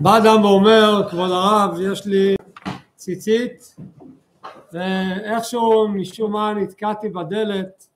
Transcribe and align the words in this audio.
בא 0.00 0.18
אדם 0.18 0.44
ואומר, 0.44 1.08
כבוד 1.10 1.30
הרב, 1.30 1.80
יש 1.80 2.06
לי 2.06 2.36
ציצית 2.96 3.76
ואיכשהו 4.72 5.88
משום 5.88 6.32
מה 6.32 6.54
נתקעתי 6.54 7.08
בדלת 7.08 7.88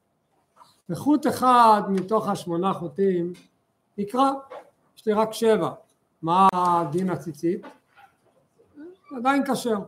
וחוט 0.88 1.26
אחד 1.26 1.82
מתוך 1.88 2.28
השמונה 2.28 2.72
חוטים 2.72 3.32
נקרע, 3.98 4.30
יש 4.96 5.06
לי 5.06 5.12
רק 5.12 5.32
שבע, 5.32 5.70
מה 6.22 6.48
דין 6.90 7.10
הציצית? 7.10 7.66
עדיין 9.16 9.42
כשר, 9.52 9.78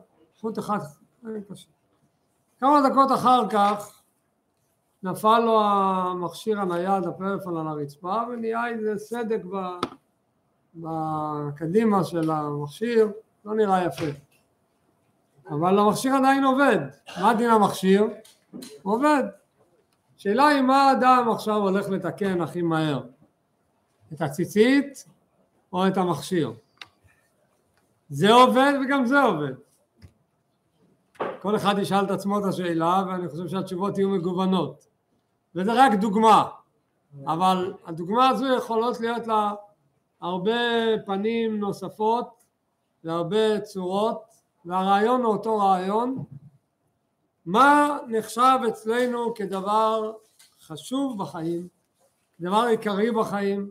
חוט 0.40 0.58
אחד 0.58 0.78
עדיין 1.24 1.42
כשר. 1.52 1.68
כמה 2.60 2.88
דקות 2.90 3.12
אחר 3.12 3.48
כך 3.48 4.02
נפל 5.02 5.38
לו 5.38 5.60
המכשיר 5.64 6.60
הנייד, 6.60 7.06
הפלאפון 7.06 7.56
על 7.56 7.68
הרצפה 7.68 8.22
ונהיה 8.32 8.68
איזה 8.68 8.98
סדק 8.98 9.40
בקדימה 10.76 12.04
של 12.04 12.30
המכשיר, 12.30 13.08
לא 13.44 13.54
נראה 13.54 13.84
יפה. 13.84 14.18
אבל 15.50 15.78
המכשיר 15.78 16.14
עדיין 16.14 16.44
עובד. 16.44 16.78
מה 17.20 17.34
דין 17.34 17.50
המכשיר? 17.50 18.06
עובד. 18.82 19.22
שאלה 20.16 20.46
היא 20.46 20.62
מה 20.62 20.82
האדם 20.82 21.28
עכשיו 21.32 21.56
הולך 21.56 21.88
לתקן 21.88 22.40
הכי 22.40 22.62
מהר? 22.62 23.02
את 24.12 24.22
הציצית 24.22 25.04
או 25.72 25.86
את 25.86 25.96
המכשיר? 25.96 26.52
זה 28.08 28.32
עובד 28.32 28.72
וגם 28.84 29.06
זה 29.06 29.22
עובד. 29.22 29.52
כל 31.40 31.56
אחד 31.56 31.78
ישאל 31.78 32.04
את 32.04 32.10
עצמו 32.10 32.38
את 32.38 32.44
השאלה 32.44 33.02
ואני 33.08 33.28
חושב 33.28 33.48
שהתשובות 33.48 33.98
יהיו 33.98 34.08
מגוונות. 34.08 34.86
וזה 35.54 35.72
רק 35.74 35.92
דוגמה, 35.92 36.48
אבל 37.26 37.74
הדוגמה 37.86 38.28
הזו 38.28 38.46
יכולות 38.46 39.00
להיות 39.00 39.26
לה 39.26 39.54
הרבה 40.26 40.52
פנים 41.06 41.60
נוספות 41.60 42.44
והרבה 43.04 43.60
צורות 43.60 44.24
והרעיון 44.64 45.22
הוא 45.22 45.32
אותו 45.32 45.58
רעיון. 45.58 46.24
מה 47.46 47.98
נחשב 48.08 48.58
אצלנו 48.68 49.34
כדבר 49.34 50.12
חשוב 50.60 51.18
בחיים, 51.22 51.68
דבר 52.40 52.64
עיקרי 52.70 53.10
בחיים, 53.10 53.70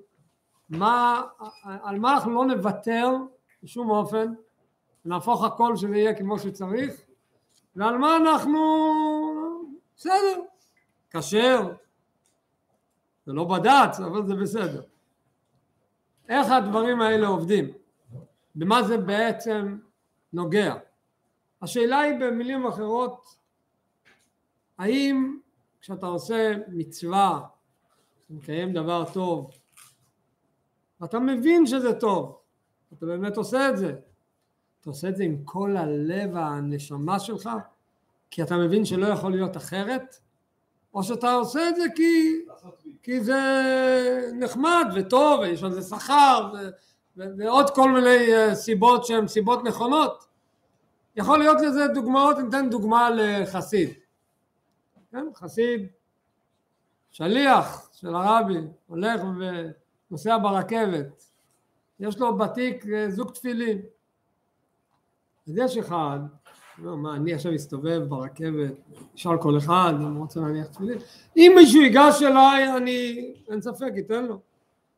מה, 0.69 1.21
על 1.63 1.99
מה 1.99 2.13
אנחנו 2.13 2.31
לא 2.31 2.45
נוותר 2.45 3.11
בשום 3.63 3.89
אופן, 3.89 4.33
נהפוך 5.05 5.43
הכל 5.43 5.75
שזה 5.75 5.97
יהיה 5.97 6.13
כמו 6.13 6.39
שצריך, 6.39 7.01
ועל 7.75 7.97
מה 7.97 8.17
אנחנו 8.17 8.59
בסדר, 9.95 10.41
כשר, 11.09 11.73
זה 13.25 13.33
לא 13.33 13.43
בד"ץ 13.43 13.99
אבל 13.99 14.27
זה 14.27 14.35
בסדר. 14.35 14.94
איך 16.29 16.51
הדברים 16.51 17.01
האלה 17.01 17.27
עובדים? 17.27 17.73
במה 18.55 18.83
זה 18.83 18.97
בעצם 18.97 19.77
נוגע? 20.33 20.75
השאלה 21.61 21.99
היא 21.99 22.19
במילים 22.19 22.67
אחרות 22.67 23.35
האם 24.77 25.37
כשאתה 25.81 26.05
עושה 26.05 26.53
מצווה, 26.67 27.41
מקיים 28.29 28.73
דבר 28.73 29.13
טוב, 29.13 29.51
אתה 31.03 31.19
מבין 31.19 31.65
שזה 31.65 31.99
טוב, 31.99 32.39
אתה 32.93 33.05
באמת 33.05 33.37
עושה 33.37 33.69
את 33.69 33.77
זה, 33.77 33.95
אתה 34.81 34.89
עושה 34.89 35.09
את 35.09 35.15
זה 35.15 35.23
עם 35.23 35.43
כל 35.43 35.77
הלב 35.77 36.29
והנשמה 36.33 37.19
שלך, 37.19 37.49
כי 38.31 38.43
אתה 38.43 38.57
מבין 38.57 38.85
שלא 38.85 39.07
יכול 39.07 39.31
להיות 39.31 39.57
אחרת, 39.57 40.19
או 40.95 41.03
שאתה 41.03 41.33
עושה 41.33 41.69
את 41.69 41.75
זה 41.75 41.83
כי, 41.95 42.41
כי 43.03 43.19
זה 43.19 43.41
נחמד 44.33 44.85
וטוב 44.95 45.39
ויש 45.39 45.63
על 45.63 45.71
זה 45.71 45.81
שכר 45.81 46.53
ועוד 47.17 47.69
כל 47.69 47.91
מיני 47.91 48.33
אה, 48.33 48.55
סיבות 48.55 49.05
שהן 49.05 49.27
סיבות 49.27 49.63
נכונות. 49.63 50.25
יכול 51.15 51.39
להיות 51.39 51.57
לזה 51.61 51.87
דוגמאות, 51.87 52.37
ניתן 52.37 52.69
דוגמה 52.69 53.09
לחסיד. 53.09 53.89
כן, 55.11 55.25
חסיד, 55.35 55.87
שליח 57.11 57.89
של 57.93 58.15
הרבי, 58.15 58.57
הולך 58.87 59.21
ונוסע 60.09 60.37
ברכבת, 60.37 61.23
יש 61.99 62.19
לו 62.19 62.37
בתיק 62.37 62.85
אה, 62.93 63.09
זוג 63.09 63.31
תפילין. 63.31 63.81
אז 65.47 65.57
יש 65.57 65.77
אחד, 65.77 66.19
לא, 66.83 66.97
מה, 66.97 67.15
אני 67.15 67.33
עכשיו 67.33 67.55
אסתובב 67.55 68.01
ברכבת, 68.07 68.71
אשאל 69.15 69.37
כל 69.37 69.57
אחד 69.57 69.93
אם 70.01 70.15
רוצה 70.15 70.39
להניח 70.39 70.67
תפילין. 70.67 70.97
אם 71.37 71.51
מישהו 71.55 71.81
ייגש 71.81 72.21
אליי, 72.21 72.77
אני, 72.77 73.31
אין 73.49 73.61
ספק, 73.61 73.91
ייתן 73.95 74.25
לו. 74.25 74.39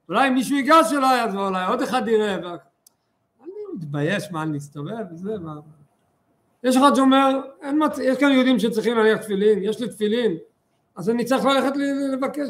אולי 0.09 0.27
אם 0.27 0.33
מישהו 0.33 0.55
ייגש 0.55 0.93
אליי, 0.93 1.21
אז 1.21 1.35
אולי 1.35 1.65
עוד 1.65 1.81
אחד 1.81 2.07
יראה. 2.07 2.35
אני 2.35 3.51
מתבייש 3.75 4.31
מה 4.31 4.43
אני 4.43 4.57
אסתובב 4.57 5.11
וזה, 5.11 5.37
מה... 5.39 5.59
יש 6.63 6.77
אחד 6.77 6.95
שאומר, 6.95 7.41
מצ... 7.73 7.97
יש 7.97 8.17
כאן 8.17 8.31
יהודים 8.31 8.59
שצריכים 8.59 8.97
להניח 8.97 9.17
תפילין, 9.17 9.59
יש 9.63 9.81
לי 9.81 9.89
תפילין, 9.89 10.37
אז 10.95 11.09
אני 11.09 11.25
צריך 11.25 11.45
ללכת 11.45 11.73
לבקש. 12.13 12.47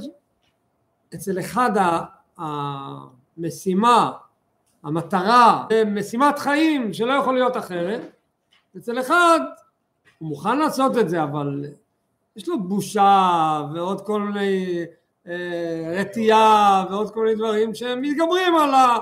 אצל 1.15 1.39
אחד 1.39 1.71
המשימה, 3.37 4.11
המטרה, 4.83 5.67
משימת 5.87 6.39
חיים 6.39 6.93
שלא 6.93 7.13
יכול 7.13 7.33
להיות 7.33 7.57
אחרת, 7.57 8.16
אצל 8.77 8.99
אחד 8.99 9.39
הוא 10.17 10.29
מוכן 10.29 10.57
לעשות 10.57 10.97
את 10.97 11.09
זה, 11.09 11.23
אבל 11.23 11.65
יש 12.35 12.47
לו 12.47 12.63
בושה 12.63 13.61
ועוד 13.73 14.01
כל 14.05 14.21
מיני 14.21 14.85
אה, 15.27 15.93
רתיעה 15.99 16.85
ועוד 16.89 17.13
כל 17.13 17.23
מיני 17.23 17.35
דברים 17.35 17.75
שהם 17.75 18.01
מתגברים 18.01 18.55
על, 18.55 18.73
ה, 18.73 18.97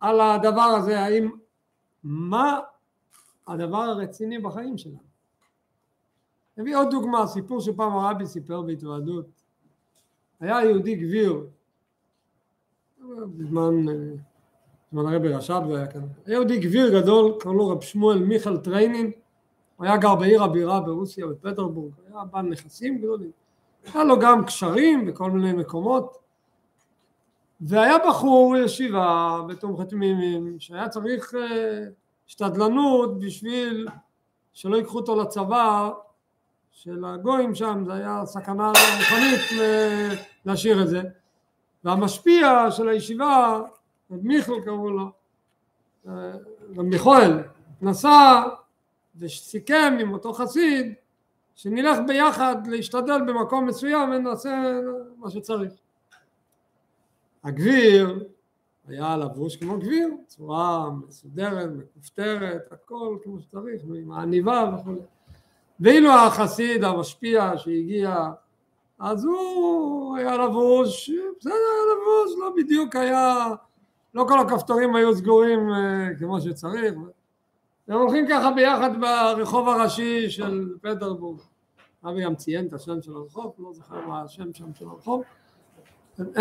על 0.00 0.20
הדבר 0.20 0.62
הזה, 0.62 1.00
האם 1.00 1.30
מה 2.04 2.60
הדבר 3.46 3.78
הרציני 3.78 4.38
בחיים 4.38 4.78
שלנו. 4.78 5.14
נביא 6.56 6.76
עוד 6.76 6.90
דוגמה, 6.90 7.26
סיפור 7.26 7.60
שפעם 7.60 7.92
הרבי 7.92 8.26
סיפר 8.26 8.62
בהתוועדות. 8.62 9.26
היה 10.40 10.64
יהודי 10.64 10.94
גביר, 10.94 11.46
בזמן, 13.08 13.86
בזמן 14.94 15.12
הרבי 15.12 15.28
רש"ב 15.28 15.62
זה 15.68 15.76
היה 15.76 15.86
כאן, 15.86 16.00
יהודי 16.26 16.58
גביר 16.58 17.00
גדול, 17.00 17.32
קראו 17.40 17.54
לו 17.54 17.68
רב 17.68 17.82
שמואל 17.82 18.18
מיכל 18.18 18.56
טריינין, 18.56 19.10
הוא 19.76 19.86
היה 19.86 19.96
גר 19.96 20.14
בעיר 20.14 20.42
הבירה 20.42 20.80
ברוסיה, 20.80 21.26
בפטרבורג, 21.26 21.92
היה 22.08 22.24
בעל 22.24 22.46
נכסים 22.46 22.98
גדולים, 22.98 23.30
היה 23.94 24.04
לו 24.04 24.18
גם 24.18 24.44
קשרים 24.44 25.06
בכל 25.06 25.30
מיני 25.30 25.52
מקומות, 25.52 26.18
והיה 27.60 27.96
בחור 28.08 28.56
ישיבה 28.56 29.40
בתומכי 29.48 29.84
תמימים 29.88 30.56
שהיה 30.58 30.88
צריך 30.88 31.34
אה, 31.34 31.84
השתדלנות 32.28 33.18
בשביל 33.18 33.88
שלא 34.52 34.76
ייקחו 34.76 34.98
אותו 34.98 35.16
לצבא 35.16 35.90
של 36.70 37.04
הגויים 37.04 37.54
שם, 37.54 37.82
זה 37.86 37.92
היה 37.92 38.22
סכנה 38.26 38.68
רוחנית 38.68 39.62
להשאיר 40.44 40.82
את 40.82 40.88
זה. 40.88 41.02
והמשפיע 41.84 42.70
של 42.70 42.88
הישיבה, 42.88 43.60
מיכל 44.22 44.60
קראו 44.64 44.90
לו, 44.90 45.10
רב 46.76 46.82
מיכואל, 46.82 47.42
נסע 47.82 48.42
וסיכם 49.18 49.96
עם 50.00 50.12
אותו 50.12 50.32
חסיד 50.32 50.94
שנלך 51.54 51.98
ביחד 52.06 52.66
להשתדל 52.66 53.20
במקום 53.26 53.66
מסוים 53.66 54.10
ונעשה 54.10 54.80
מה 55.16 55.30
שצריך. 55.30 55.72
הגביר 57.44 58.24
היה 58.88 59.16
לבוש 59.16 59.56
כמו 59.56 59.78
גביר, 59.78 60.08
צורה 60.26 60.90
מסודרת, 60.90 61.68
מכופתרת, 61.76 62.72
הכל 62.72 63.18
כמו 63.22 63.40
שצריך, 63.40 63.82
עם 63.94 64.12
העניבה 64.12 64.70
וכו'. 64.74 64.92
ואילו 65.80 66.10
החסיד 66.10 66.84
המשפיע 66.84 67.52
שהגיע, 67.56 68.30
אז 68.98 69.24
הוא 69.24 70.16
היה 70.16 70.36
לבוש, 70.36 71.10
בסדר 71.38 71.52
היה 71.52 71.94
לבוש, 71.94 72.38
לא 72.38 72.52
בדיוק 72.56 72.96
היה, 72.96 73.48
לא 74.14 74.24
כל 74.28 74.38
הכפתורים 74.38 74.94
היו 74.94 75.14
סגורים 75.14 75.72
אה, 75.72 76.08
כמו 76.18 76.40
שצריך. 76.40 76.94
הם 77.88 77.98
הולכים 77.98 78.26
ככה 78.30 78.50
ביחד 78.50 78.90
ברחוב 79.00 79.68
הראשי 79.68 80.30
של 80.30 80.74
פטרבורג. 80.82 81.38
אבי 82.04 82.24
גם 82.24 82.34
ציין 82.34 82.66
את 82.66 82.72
השם 82.72 83.02
של 83.02 83.12
הרחוב, 83.16 83.54
לא 83.58 83.72
זוכר 83.72 84.06
מה 84.06 84.22
השם 84.22 84.52
שם 84.52 84.74
של 84.74 84.86
הרחוב. 84.88 85.22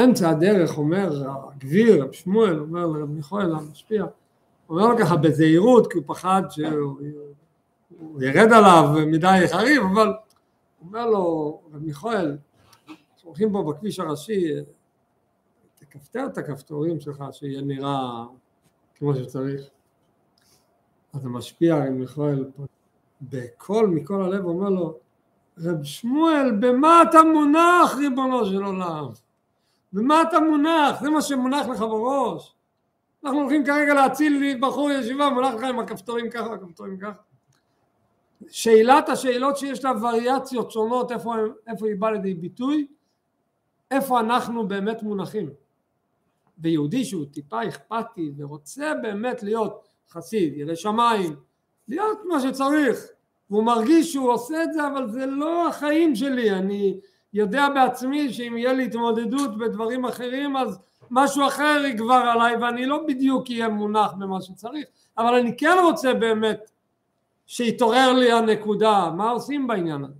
אמצע 0.03 0.29
הדרך 0.29 0.77
אומר 0.77 1.23
הגביר, 1.27 2.03
רב 2.03 2.11
שמואל, 2.11 2.59
אומר 2.59 2.87
לרב 2.87 3.09
מיכואל 3.09 3.55
המשפיע, 3.55 4.05
אומר 4.69 4.87
לו 4.87 4.97
ככה 4.97 5.15
בזהירות 5.15 5.91
כי 5.91 5.97
הוא 5.97 6.03
פחד 6.07 6.41
שהוא 6.49 7.01
ירד 8.21 8.53
עליו 8.53 8.89
מדי 9.07 9.43
חריף, 9.51 9.83
אבל 9.93 10.13
אומר 10.85 11.05
לו 11.05 11.61
רב 11.73 11.83
מיכואל, 11.83 12.37
כשהולכים 13.17 13.51
פה 13.51 13.63
בכביש 13.63 13.99
הראשי, 13.99 14.53
תכפתר 15.93 16.25
את 16.25 16.37
הכפתורים 16.37 16.99
שלך 16.99 17.23
שיהיה 17.31 17.61
נראה 17.61 18.25
כמו 18.95 19.15
שצריך. 19.15 19.61
אז 21.13 21.25
המשפיע 21.25 21.75
רב 21.75 21.89
מיכואל 21.89 22.45
בקול 23.21 23.87
מכל 23.87 24.23
הלב 24.23 24.45
אומר 24.45 24.69
לו 24.69 24.99
רב 25.57 25.83
שמואל 25.83 26.51
במה 26.59 27.01
אתה 27.09 27.23
מונח 27.23 27.95
ריבונו 27.97 28.45
של 28.45 28.63
עולם? 28.63 29.07
במה 29.93 30.21
אתה 30.21 30.39
מונח? 30.39 31.01
זה 31.01 31.09
מה 31.09 31.21
שמונח 31.21 31.67
לך 31.67 31.79
בראש. 31.79 32.55
אנחנו 33.23 33.39
הולכים 33.39 33.65
כרגע 33.65 33.93
להציל 33.93 34.57
בחור 34.61 34.91
ישיבה, 34.91 35.29
מולך 35.29 35.53
לך 35.53 35.63
עם 35.63 35.79
הכפתורים 35.79 36.29
ככה, 36.29 36.53
הכפתורים 36.53 36.97
ככה. 36.97 37.21
שאלת 38.49 39.09
השאלות 39.09 39.57
שיש 39.57 39.83
לה 39.83 39.91
וריאציות 40.01 40.71
שונות, 40.71 41.11
איפה, 41.11 41.35
איפה 41.67 41.87
היא 41.87 41.95
באה 41.99 42.11
לידי 42.11 42.33
ביטוי, 42.33 42.87
איפה 43.91 44.19
אנחנו 44.19 44.67
באמת 44.67 45.03
מונחים. 45.03 45.62
ויהודי 46.63 47.05
שהוא 47.05 47.25
טיפה 47.25 47.67
אכפתי 47.67 48.31
ורוצה 48.37 48.93
באמת 49.01 49.43
להיות 49.43 49.87
חסיד, 50.09 50.53
ירא 50.57 50.75
שמיים, 50.75 51.35
להיות 51.87 52.17
מה 52.29 52.39
שצריך, 52.39 53.05
והוא 53.49 53.63
מרגיש 53.63 54.13
שהוא 54.13 54.31
עושה 54.31 54.63
את 54.63 54.73
זה 54.73 54.87
אבל 54.87 55.09
זה 55.09 55.25
לא 55.25 55.67
החיים 55.67 56.15
שלי, 56.15 56.51
אני 56.51 56.99
יודע 57.33 57.67
בעצמי 57.69 58.33
שאם 58.33 58.57
יהיה 58.57 58.73
לי 58.73 58.85
התמודדות 58.85 59.57
בדברים 59.57 60.05
אחרים 60.05 60.57
אז 60.57 60.79
משהו 61.11 61.47
אחר 61.47 61.81
יגבר 61.87 62.23
עליי 62.33 62.55
ואני 62.55 62.85
לא 62.85 63.05
בדיוק 63.07 63.49
אהיה 63.49 63.69
מונח 63.69 64.13
במה 64.13 64.41
שצריך, 64.41 64.85
אבל 65.17 65.33
אני 65.33 65.57
כן 65.57 65.77
רוצה 65.83 66.13
באמת 66.13 66.71
שיתעורר 67.45 68.13
לי 68.13 68.31
הנקודה, 68.31 69.09
מה 69.17 69.29
עושים 69.29 69.67
בעניין 69.67 70.03
הזה? 70.03 70.19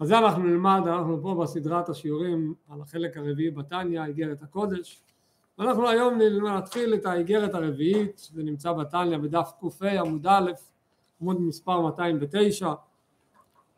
אז 0.00 0.08
זה 0.08 0.18
אנחנו 0.18 0.42
נלמד, 0.42 0.80
אנחנו 0.86 1.22
פה 1.22 1.40
בסדרת 1.42 1.88
השיעורים 1.88 2.54
על 2.68 2.80
החלק 2.80 3.16
הרביעי 3.16 3.50
בתניא, 3.50 4.04
איגרת 4.04 4.42
הקודש, 4.42 5.02
ואנחנו 5.58 5.88
היום 5.88 6.18
נתחיל 6.56 6.94
את 6.94 7.06
האיגרת 7.06 7.54
הרביעית, 7.54 8.28
זה 8.32 8.42
נמצא 8.42 8.72
בתניא 8.72 9.18
בדף 9.18 9.50
ק"ה 9.60 10.00
עמוד 10.00 10.26
א', 10.26 10.50
עמוד 11.20 11.40
מספר 11.40 11.80
209, 11.80 12.72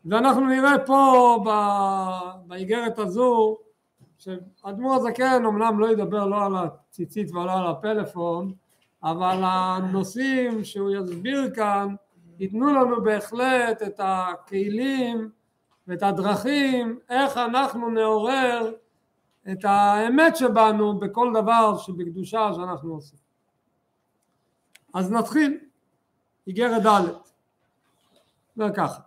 ואנחנו 0.05 0.47
נראה 0.47 0.79
פה 0.85 1.37
באיגרת 2.47 2.99
הזו 2.99 3.57
שאדמו"ר 4.17 4.95
הזקן 4.95 5.45
אמנם 5.45 5.79
לא 5.79 5.91
ידבר 5.91 6.25
לא 6.25 6.45
על 6.45 6.55
הציצית 6.55 7.31
ולא 7.31 7.51
על 7.51 7.67
הפלאפון, 7.67 8.53
אבל 9.03 9.37
הנושאים 9.43 10.63
שהוא 10.63 10.91
יסביר 10.91 11.49
כאן 11.55 11.95
ייתנו 12.39 12.73
לנו 12.73 13.03
בהחלט 13.03 13.81
את 13.81 13.99
הכלים 14.03 15.29
ואת 15.87 16.03
הדרכים 16.03 16.99
איך 17.09 17.37
אנחנו 17.37 17.89
נעורר 17.89 18.71
את 19.51 19.65
האמת 19.65 20.35
שבנו 20.35 20.99
בכל 20.99 21.31
דבר 21.33 21.77
שבקדושה 21.77 22.49
שאנחנו 22.55 22.93
עושים. 22.93 23.19
אז 24.93 25.11
נתחיל, 25.11 25.57
איגרת 26.47 26.85
ד' 26.85 27.11
וככה 28.57 29.01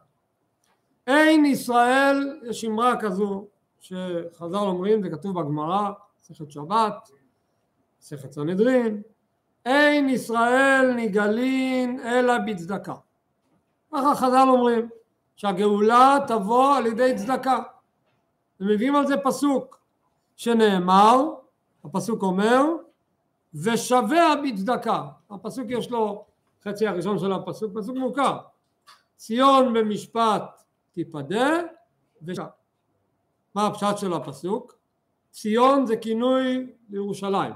אין 1.07 1.45
ישראל, 1.45 2.41
יש 2.43 2.65
אמרה 2.65 3.01
כזו 3.01 3.47
שחז"ל 3.81 4.57
אומרים, 4.57 5.03
זה 5.03 5.11
כתוב 5.11 5.41
בגמרא, 5.41 5.91
מסכת 6.21 6.51
שבת, 6.51 7.11
מסכת 8.01 8.33
סנהדרין, 8.33 9.03
אין 9.65 10.09
ישראל 10.09 10.93
נגלין 10.97 12.01
אלא 12.01 12.35
בצדקה. 12.39 12.95
ככה 13.93 14.15
חז"ל 14.15 14.47
אומרים, 14.49 14.89
שהגאולה 15.37 16.19
תבוא 16.27 16.77
על 16.77 16.87
ידי 16.87 17.13
צדקה. 17.17 17.59
ומביאים 18.61 18.97
על 18.97 19.07
זה 19.07 19.15
פסוק 19.25 19.84
שנאמר, 20.37 21.35
הפסוק 21.85 22.23
אומר, 22.23 22.65
ושבע 23.55 24.35
בצדקה. 24.45 25.09
הפסוק 25.31 25.67
יש 25.69 25.91
לו, 25.91 26.25
חצי 26.65 26.87
הראשון 26.87 27.19
של 27.19 27.33
הפסוק, 27.33 27.73
פסוק 27.79 27.97
מוכר. 27.97 28.39
ציון 29.17 29.75
במשפט 29.75 30.63
תיפדה 30.93 31.61
ושבע. 32.23 32.47
מה 33.55 33.67
הפשט 33.67 33.99
של 33.99 34.13
הפסוק? 34.13 34.75
ציון 35.31 35.87
זה 35.87 35.97
כינוי 35.97 36.67
לירושלים. 36.91 37.53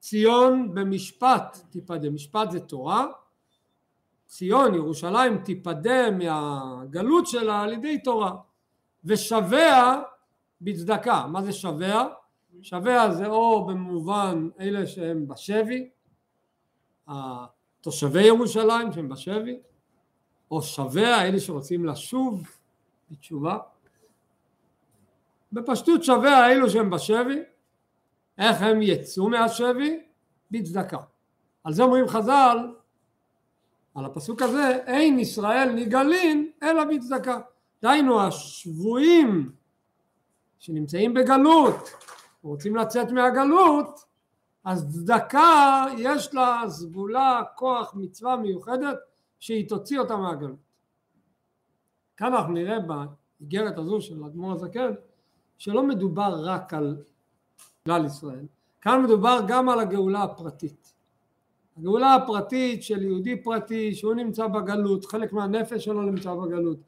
ציון 0.00 0.74
במשפט 0.74 1.58
תיפדה, 1.70 2.10
משפט 2.10 2.50
זה 2.50 2.60
תורה, 2.60 3.06
ציון, 4.26 4.74
ירושלים 4.74 5.38
תיפדה 5.38 6.10
מהגלות 6.10 7.26
שלה 7.26 7.60
על 7.60 7.72
ידי 7.72 7.98
תורה, 7.98 8.32
ושבע 9.04 10.02
בצדקה. 10.64 11.26
מה 11.26 11.42
זה 11.42 11.52
שבע? 11.52 12.04
שבע 12.62 13.10
זה 13.10 13.26
או 13.26 13.66
במובן 13.66 14.48
אלה 14.60 14.86
שהם 14.86 15.28
בשבי, 15.28 15.88
תושבי 17.80 18.22
ירושלים 18.22 18.92
שהם 18.92 19.08
בשבי, 19.08 19.58
או 20.50 20.62
שבע 20.62 21.22
אלה 21.22 21.40
שרוצים 21.40 21.84
לשוב 21.84 22.42
בתשובה. 23.10 23.58
בפשטות 25.52 26.04
שווה 26.04 26.46
האלו 26.46 26.70
שהם 26.70 26.90
בשבי, 26.90 27.42
איך 28.38 28.62
הם 28.62 28.82
יצאו 28.82 29.28
מהשבי? 29.28 30.00
בצדקה. 30.50 30.98
על 31.64 31.72
זה 31.72 31.82
אומרים 31.82 32.08
חז"ל, 32.08 32.58
על 33.94 34.04
הפסוק 34.04 34.42
הזה, 34.42 34.78
אין 34.86 35.18
ישראל 35.18 35.72
נגלין 35.72 36.50
אלא 36.62 36.84
בצדקה. 36.84 37.40
דהיינו 37.82 38.20
השבויים 38.20 39.52
שנמצאים 40.64 41.14
בגלות, 41.14 41.90
רוצים 42.42 42.76
לצאת 42.76 43.10
מהגלות, 43.10 44.04
אז 44.64 44.86
צדקה 44.94 45.84
יש 45.98 46.34
לה 46.34 46.62
סגולה, 46.68 47.42
כוח, 47.56 47.94
מצווה 47.94 48.36
מיוחדת 48.36 48.98
שהיא 49.40 49.68
תוציא 49.68 49.98
אותה 49.98 50.16
מהגלות. 50.16 50.58
כאן 52.16 52.34
אנחנו 52.34 52.52
נראה 52.52 52.76
באיגרת 52.80 53.78
הזו 53.78 54.00
של 54.00 54.24
אדמו"ר 54.24 54.52
הזקן 54.52 54.90
שלא 55.58 55.82
מדובר 55.82 56.40
רק 56.44 56.74
על 56.74 56.96
כלל 57.86 58.04
ישראל, 58.04 58.46
כאן 58.80 59.02
מדובר 59.02 59.40
גם 59.48 59.68
על 59.68 59.80
הגאולה 59.80 60.22
הפרטית. 60.22 60.94
הגאולה 61.76 62.14
הפרטית 62.14 62.82
של 62.82 63.02
יהודי 63.02 63.42
פרטי 63.42 63.94
שהוא 63.94 64.14
נמצא 64.14 64.46
בגלות, 64.46 65.04
חלק 65.04 65.32
מהנפש 65.32 65.84
שלו 65.84 66.02
נמצא 66.02 66.34
בגלות, 66.34 66.78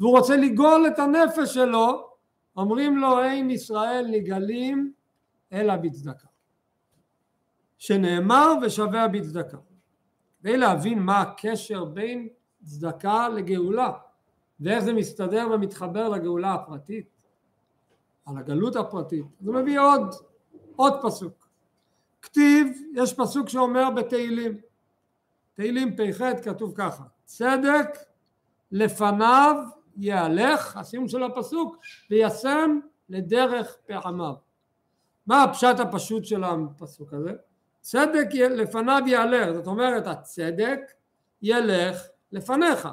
והוא 0.00 0.18
רוצה 0.18 0.36
לגאול 0.36 0.86
את 0.86 0.98
הנפש 0.98 1.54
שלו, 1.54 2.13
אומרים 2.56 2.96
לו 2.98 3.22
אין 3.22 3.50
ישראל 3.50 4.06
נגאלים 4.10 4.92
אלא 5.52 5.76
בצדקה. 5.76 6.28
שנאמר 7.78 8.52
ושבע 8.62 9.06
בצדקה. 9.06 9.58
כדי 10.40 10.56
להבין 10.56 10.98
מה 10.98 11.20
הקשר 11.20 11.84
בין 11.84 12.28
צדקה 12.62 13.28
לגאולה 13.28 13.90
ואיך 14.60 14.84
זה 14.84 14.92
מסתדר 14.92 15.48
ומתחבר 15.54 16.08
לגאולה 16.08 16.54
הפרטית 16.54 17.08
על 18.26 18.38
הגלות 18.38 18.76
הפרטית. 18.76 19.24
הוא 19.40 19.54
מביא 19.54 19.80
עוד, 19.80 20.14
עוד 20.76 20.92
פסוק. 21.02 21.48
כתיב, 22.22 22.66
יש 22.94 23.14
פסוק 23.14 23.48
שאומר 23.48 23.90
בתהילים, 23.90 24.60
תהילים 25.54 25.96
פ"ח 25.96 26.22
כתוב 26.44 26.72
ככה, 26.76 27.04
צדק 27.24 27.98
לפניו 28.72 29.56
יהלך, 29.96 30.76
הסיום 30.76 31.08
של 31.08 31.22
הפסוק, 31.22 31.76
וישם 32.10 32.78
לדרך 33.08 33.76
פעמיו. 33.86 34.34
מה 35.26 35.42
הפשט 35.42 35.80
הפשוט 35.80 36.24
של 36.24 36.44
הפסוק 36.44 37.12
הזה? 37.12 37.32
צדק 37.80 38.26
לפניו 38.34 39.02
יהלך, 39.06 39.52
זאת 39.52 39.66
אומרת 39.66 40.06
הצדק 40.06 40.80
ילך 41.42 42.02
לפניך. 42.32 42.88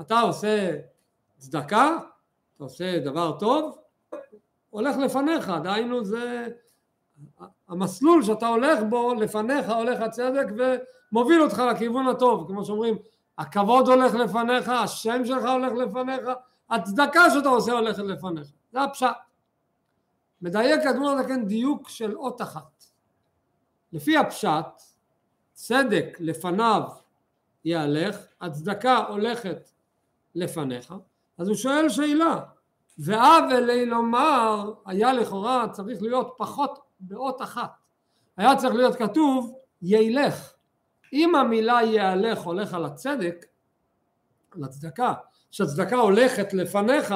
אתה 0.00 0.20
עושה 0.20 0.76
צדקה, 1.38 1.98
אתה 2.56 2.64
עושה 2.64 2.98
דבר 2.98 3.38
טוב, 3.38 3.78
הולך 4.70 4.96
לפניך, 4.96 5.52
דהיינו 5.62 6.04
זה 6.04 6.46
המסלול 7.68 8.22
שאתה 8.22 8.48
הולך 8.48 8.78
בו, 8.88 9.14
לפניך 9.14 9.68
הולך 9.68 10.00
הצדק 10.00 10.46
ומוביל 11.12 11.42
אותך 11.42 11.58
לכיוון 11.58 12.06
הטוב, 12.06 12.48
כמו 12.48 12.64
שאומרים, 12.64 12.96
הכבוד 13.38 13.88
הולך 13.88 14.14
לפניך, 14.14 14.68
השם 14.68 15.24
שלך 15.24 15.44
הולך 15.44 15.72
לפניך, 15.72 16.22
הצדקה 16.70 17.30
שאתה 17.30 17.48
עושה 17.48 17.72
הולכת 17.72 18.02
לפניך, 18.02 18.48
זה 18.72 18.82
הפשט. 18.82 19.06
מדייק 20.42 20.86
אדמו"ר 20.86 21.10
הזקן 21.10 21.46
דיוק 21.46 21.88
של 21.88 22.16
אות 22.16 22.42
אחת. 22.42 22.84
לפי 23.92 24.16
הפשט, 24.16 24.82
צדק 25.52 26.16
לפניו 26.20 26.82
יהלך, 27.64 28.16
הצדקה 28.40 28.96
הולכת 28.96 29.70
לפניך, 30.34 30.94
אז 31.38 31.48
הוא 31.48 31.56
שואל 31.56 31.88
שאלה, 31.88 32.40
ועוול 32.98 33.60
לי 33.60 33.86
לומר 33.86 34.72
היה 34.86 35.12
לכאורה 35.12 35.68
צריך 35.72 36.02
להיות 36.02 36.34
פחות 36.38 36.78
באות 37.00 37.42
אחת 37.42 37.70
היה 38.36 38.56
צריך 38.56 38.74
להיות 38.74 38.96
כתוב 38.96 39.54
ילך 39.82 40.52
אם 41.12 41.34
המילה 41.34 41.80
יהלך 41.84 42.38
הולך 42.38 42.74
על 42.74 42.84
הצדק 42.84 43.46
על 44.56 44.64
הצדקה 44.64 45.14
שהצדקה 45.50 45.96
הולכת 45.96 46.52
לפניך 46.52 47.14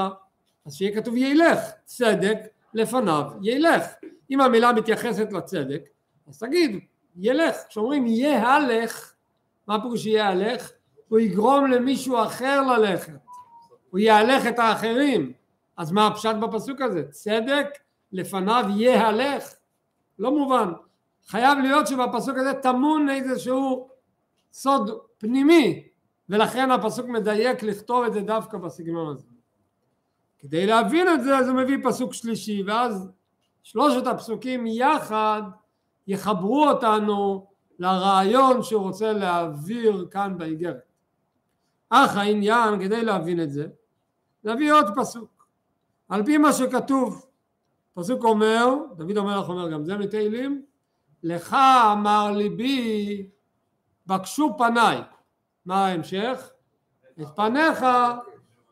אז 0.67 0.75
שיהיה 0.75 1.01
כתוב 1.01 1.17
ילך 1.17 1.59
צדק 1.85 2.39
לפניו 2.75 3.25
ילך 3.43 3.85
אם 4.31 4.41
המילה 4.41 4.73
מתייחסת 4.73 5.33
לצדק 5.33 5.83
אז 6.29 6.39
תגיד 6.39 6.81
ילך 7.17 7.57
כשאומרים 7.69 8.07
יהלך 8.07 9.15
מה 9.67 9.81
פירוש 9.81 10.07
יהלך 10.07 10.71
הוא 11.09 11.19
יגרום 11.19 11.71
למישהו 11.71 12.23
אחר 12.23 12.63
ללכת 12.63 13.13
הוא 13.91 13.99
יהלך 14.01 14.47
את 14.47 14.59
האחרים 14.59 15.33
אז 15.77 15.93
מה 15.93 16.07
הפשט 16.07 16.37
בפסוק 16.43 16.81
הזה? 16.81 17.03
צדק 17.11 17.67
לפניו 18.13 18.65
יהלך? 18.77 19.55
לא 20.19 20.31
מובן. 20.31 20.73
חייב 21.27 21.59
להיות 21.59 21.87
שבפסוק 21.87 22.39
הזה 22.39 22.55
טמון 22.55 23.09
איזשהו 23.09 23.89
סוד 24.53 24.91
פנימי 25.19 25.89
ולכן 26.29 26.71
הפסוק 26.71 27.07
מדייק 27.07 27.63
לכתוב 27.63 28.05
את 28.05 28.13
זה 28.13 28.21
דווקא 28.21 28.59
בסגנון 28.59 29.17
הזה. 29.17 29.27
כדי 30.39 30.67
להבין 30.67 31.09
את 31.09 31.23
זה 31.25 31.39
אז 31.39 31.49
הוא 31.49 31.57
מביא 31.57 31.77
פסוק 31.85 32.15
שלישי 32.15 32.63
ואז 32.63 33.11
שלושת 33.63 34.07
הפסוקים 34.07 34.67
יחד 34.67 35.43
יחברו 36.07 36.69
אותנו 36.69 37.47
לרעיון 37.79 38.63
שהוא 38.63 38.83
רוצה 38.83 39.13
להעביר 39.13 40.07
כאן 40.11 40.39
באיגרת. 40.39 40.93
אך 41.91 42.17
העניין 42.17 42.81
כדי 42.81 43.05
להבין 43.05 43.43
את 43.43 43.53
זה 43.53 43.67
להביא 44.45 44.73
עוד 44.73 44.87
פסוק 44.97 45.47
על 46.09 46.25
פי 46.25 46.39
מה 46.39 46.53
שכתוב 46.53 47.27
פסוק 47.95 48.25
אומר, 48.25 48.75
דוד 48.97 49.17
המלך 49.17 49.49
אומר 49.49 49.71
גם 49.71 49.85
זה 49.85 49.97
מתהילים 49.97 50.63
לך 51.23 51.57
אמר 51.93 52.31
ליבי 52.37 53.27
בקשו 54.07 54.55
פניי 54.59 55.01
מה 55.65 55.87
ההמשך? 55.87 56.51
את 57.21 57.27
פניך 57.37 57.85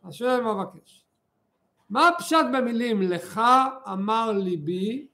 השם 0.05 0.47
אבקש 0.47 1.07
מה 1.91 2.09
הפשט 2.09 2.47
במילים 2.55 3.03
לך 3.03 3.41
אמר 3.93 4.33
ליבי 4.33 5.07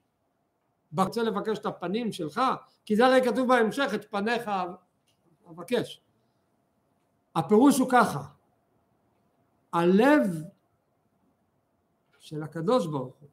רוצה 0.97 1.23
לבקש 1.23 1.57
את 1.57 1.65
הפנים 1.65 2.11
שלך? 2.11 2.41
כי 2.85 2.95
זה 2.95 3.05
הרי 3.05 3.21
כתוב 3.25 3.47
בהמשך 3.47 3.91
את 3.95 4.11
פניך 4.11 4.51
אבקש 5.49 6.01
הפירוש 7.35 7.79
הוא 7.79 7.89
ככה 7.91 8.23
הלב 9.73 10.21
של 12.19 12.43
הקדוש 12.43 12.87
ברוך 12.87 13.15
הוא 13.15 13.29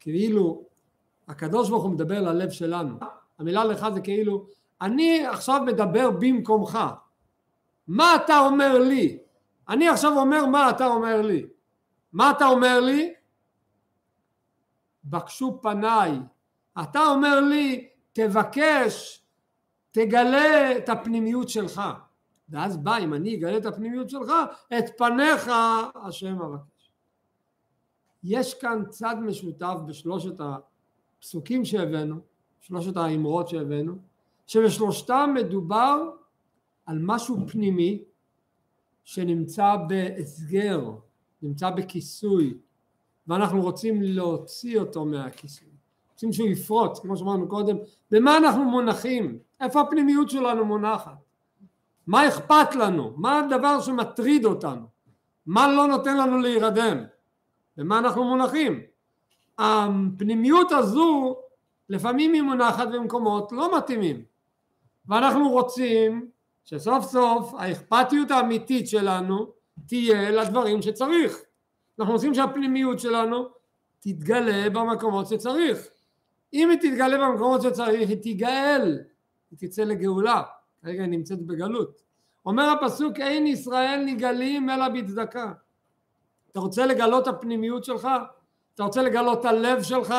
כאילו 0.00 0.69
הקדוש 1.30 1.70
ברוך 1.70 1.82
הוא 1.82 1.92
מדבר 1.92 2.22
ללב 2.22 2.50
שלנו. 2.50 2.98
המילה 3.38 3.64
לך 3.64 3.86
זה 3.94 4.00
כאילו 4.00 4.46
אני 4.80 5.26
עכשיו 5.26 5.62
מדבר 5.66 6.10
במקומך. 6.10 6.78
מה 7.88 8.16
אתה 8.16 8.38
אומר 8.38 8.78
לי? 8.78 9.18
אני 9.68 9.88
עכשיו 9.88 10.18
אומר 10.18 10.46
מה 10.46 10.70
אתה 10.70 10.86
אומר 10.86 11.22
לי. 11.22 11.46
מה 12.12 12.30
אתה 12.30 12.46
אומר 12.46 12.80
לי? 12.80 13.14
בקשו 15.04 15.58
פניי. 15.62 16.18
אתה 16.82 17.06
אומר 17.06 17.40
לי 17.40 17.88
תבקש 18.12 19.24
תגלה 19.90 20.76
את 20.76 20.88
הפנימיות 20.88 21.48
שלך. 21.48 21.82
ואז 22.48 22.76
בא 22.76 22.98
אם 22.98 23.14
אני 23.14 23.36
אגלה 23.36 23.56
את 23.56 23.66
הפנימיות 23.66 24.10
שלך 24.10 24.32
את 24.78 24.84
פניך 24.98 25.50
השם 26.04 26.42
אבקש. 26.42 26.90
יש 28.22 28.54
כאן 28.54 28.82
צד 28.88 29.16
משותף 29.20 29.74
בשלושת 29.86 30.40
הפסוקים 31.20 31.64
שהבאנו 31.64 32.16
שלושת 32.60 32.96
האמרות 32.96 33.48
שהבאנו 33.48 33.92
שבשלושתם 34.46 35.34
מדובר 35.34 36.10
על 36.86 36.98
משהו 37.02 37.48
פנימי 37.48 38.04
שנמצא 39.04 39.76
בהסגר, 39.88 40.90
נמצא 41.42 41.70
בכיסוי 41.70 42.54
ואנחנו 43.26 43.62
רוצים 43.62 44.02
להוציא 44.02 44.80
אותו 44.80 45.04
מהכיסוי. 45.04 45.68
רוצים 46.12 46.32
שהוא 46.32 46.48
יפרוץ 46.48 46.98
כמו 46.98 47.16
שאמרנו 47.16 47.48
קודם 47.48 47.76
במה 48.10 48.36
אנחנו 48.36 48.64
מונחים? 48.64 49.38
איפה 49.60 49.80
הפנימיות 49.80 50.30
שלנו 50.30 50.64
מונחת? 50.64 51.16
מה 52.06 52.28
אכפת 52.28 52.74
לנו? 52.74 53.12
מה 53.16 53.38
הדבר 53.40 53.80
שמטריד 53.80 54.44
אותנו? 54.44 54.86
מה 55.46 55.72
לא 55.72 55.86
נותן 55.86 56.16
לנו 56.16 56.38
להירדם? 56.38 56.98
במה 57.76 57.98
אנחנו 57.98 58.24
מונחים 58.24 58.80
הפנימיות 59.60 60.72
הזו 60.72 61.36
לפעמים 61.88 62.32
היא 62.32 62.42
מונחת 62.42 62.88
במקומות 62.88 63.52
לא 63.52 63.78
מתאימים. 63.78 64.22
ואנחנו 65.06 65.50
רוצים 65.50 66.28
שסוף 66.64 67.04
סוף 67.04 67.54
האכפתיות 67.54 68.30
האמיתית 68.30 68.88
שלנו 68.88 69.52
תהיה 69.86 70.30
לדברים 70.30 70.82
שצריך. 70.82 71.38
אנחנו 71.98 72.12
רוצים 72.12 72.34
שהפנימיות 72.34 73.00
שלנו 73.00 73.48
תתגלה 74.00 74.70
במקומות 74.70 75.26
שצריך. 75.26 75.88
אם 76.52 76.70
היא 76.70 76.78
תתגלה 76.78 77.18
במקומות 77.18 77.62
שצריך 77.62 78.08
היא 78.08 78.22
תיגאל 78.22 78.98
היא 79.50 79.58
תצא 79.58 79.82
לגאולה. 79.82 80.42
כרגע 80.82 81.02
היא 81.02 81.10
נמצאת 81.10 81.46
בגלות. 81.46 82.02
אומר 82.46 82.68
הפסוק 82.68 83.20
אין 83.20 83.46
ישראל 83.46 84.02
נגלים 84.06 84.70
אלא 84.70 84.88
בצדקה 84.88 85.52
אתה 86.50 86.60
רוצה 86.60 86.86
לגלות 86.86 87.26
הפנימיות 87.26 87.84
שלך? 87.84 88.08
אתה 88.80 88.86
רוצה 88.86 89.02
לגלות 89.02 89.40
את 89.40 89.44
הלב 89.44 89.82
שלך? 89.82 90.14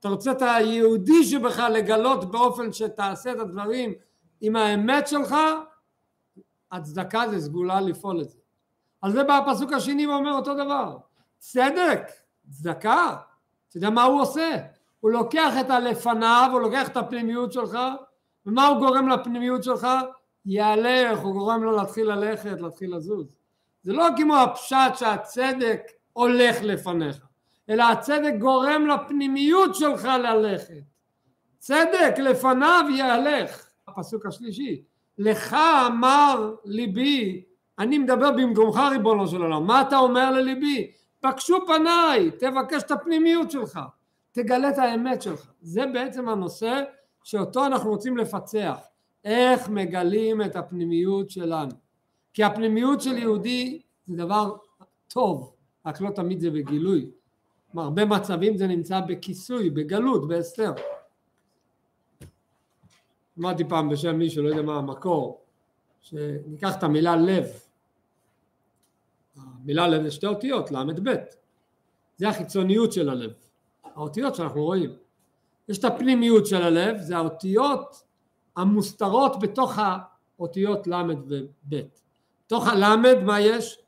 אתה 0.00 0.08
רוצה 0.08 0.32
את 0.32 0.42
היהודי 0.42 1.24
שבך 1.24 1.58
לגלות 1.58 2.30
באופן 2.30 2.72
שתעשה 2.72 3.32
את 3.32 3.38
הדברים 3.38 3.92
עם 4.40 4.56
האמת 4.56 5.08
שלך? 5.08 5.34
הצדקה 6.72 7.28
זה 7.30 7.40
סגולה 7.40 7.80
לפעול 7.80 8.20
את 8.20 8.30
זה. 8.30 8.38
על 9.00 9.12
זה 9.12 9.24
בא 9.24 9.36
הפסוק 9.36 9.72
השני 9.72 10.06
ואומר 10.06 10.32
אותו 10.32 10.54
דבר. 10.54 10.96
צדק, 11.38 12.02
צדקה, 12.50 13.16
אתה 13.68 13.76
יודע 13.76 13.90
מה 13.90 14.02
הוא 14.02 14.20
עושה? 14.20 14.56
הוא 15.00 15.10
לוקח 15.10 15.54
את 15.60 15.70
הלפניו, 15.70 16.48
הוא 16.52 16.60
לוקח 16.60 16.88
את 16.88 16.96
הפנימיות 16.96 17.52
שלך, 17.52 17.78
ומה 18.46 18.66
הוא 18.66 18.78
גורם 18.78 19.08
לפנימיות 19.08 19.62
שלך? 19.62 19.86
יהלך, 20.46 21.18
הוא 21.18 21.32
גורם 21.32 21.62
לו 21.62 21.76
להתחיל 21.76 22.12
ללכת, 22.12 22.60
להתחיל 22.60 22.96
לזוז. 22.96 23.36
זה 23.82 23.92
לא 23.92 24.06
כמו 24.16 24.36
הפשט 24.36 24.94
שהצדק 24.94 25.80
הולך 26.12 26.56
לפניך, 26.62 27.31
אלא 27.70 27.82
הצדק 27.82 28.32
גורם 28.38 28.86
לפנימיות 28.86 29.74
שלך 29.74 30.04
ללכת. 30.04 30.82
צדק 31.58 32.14
לפניו 32.18 32.84
יהלך. 32.96 33.68
הפסוק 33.88 34.26
השלישי, 34.26 34.82
לך 35.18 35.56
אמר 35.86 36.54
ליבי, 36.64 37.44
אני 37.78 37.98
מדבר 37.98 38.30
במקומך 38.30 38.80
ריבונו 38.90 39.28
של 39.28 39.42
עולם, 39.42 39.66
מה 39.66 39.80
אתה 39.80 39.98
אומר 39.98 40.30
לליבי? 40.30 40.90
בקשו 41.22 41.66
פניי, 41.66 42.30
תבקש 42.30 42.82
את 42.82 42.90
הפנימיות 42.90 43.50
שלך, 43.50 43.80
תגלה 44.32 44.68
את 44.68 44.78
האמת 44.78 45.22
שלך. 45.22 45.52
זה 45.60 45.86
בעצם 45.86 46.28
הנושא 46.28 46.82
שאותו 47.24 47.66
אנחנו 47.66 47.90
רוצים 47.90 48.16
לפצח. 48.16 48.78
איך 49.24 49.68
מגלים 49.68 50.42
את 50.42 50.56
הפנימיות 50.56 51.30
שלנו. 51.30 51.72
כי 52.34 52.44
הפנימיות 52.44 53.00
של 53.00 53.18
יהודי 53.18 53.82
זה 54.06 54.16
דבר 54.16 54.56
טוב, 55.08 55.54
רק 55.86 56.00
לא 56.00 56.10
תמיד 56.10 56.40
זה 56.40 56.50
בגילוי. 56.50 57.10
בהרבה 57.74 58.04
מצבים 58.04 58.56
זה 58.56 58.66
נמצא 58.66 59.00
בכיסוי, 59.00 59.70
בגלות, 59.70 60.28
בהסתר. 60.28 60.72
אמרתי 63.38 63.64
פעם 63.68 63.88
בשם 63.88 64.16
מישהו, 64.16 64.42
לא 64.42 64.48
יודע 64.48 64.62
מה 64.62 64.76
המקור, 64.76 65.40
שניקח 66.00 66.76
את 66.78 66.82
המילה 66.82 67.16
לב. 67.16 67.44
המילה 69.36 69.88
לב 69.88 70.02
זה 70.02 70.10
שתי 70.10 70.26
אותיות, 70.26 70.70
ל"ב. 70.70 71.14
זה 72.16 72.28
החיצוניות 72.28 72.92
של 72.92 73.08
הלב. 73.08 73.32
האותיות 73.84 74.34
שאנחנו 74.34 74.64
רואים. 74.64 74.96
יש 75.68 75.78
את 75.78 75.84
הפנימיות 75.84 76.46
של 76.46 76.62
הלב, 76.62 77.00
זה 77.00 77.16
האותיות 77.16 78.02
המוסתרות 78.56 79.38
בתוך 79.40 79.78
האותיות 80.38 80.86
ל' 80.86 80.94
וב'. 81.26 81.80
בתוך 82.46 82.66
הל' 82.66 83.24
מה 83.24 83.40
יש? 83.40 83.78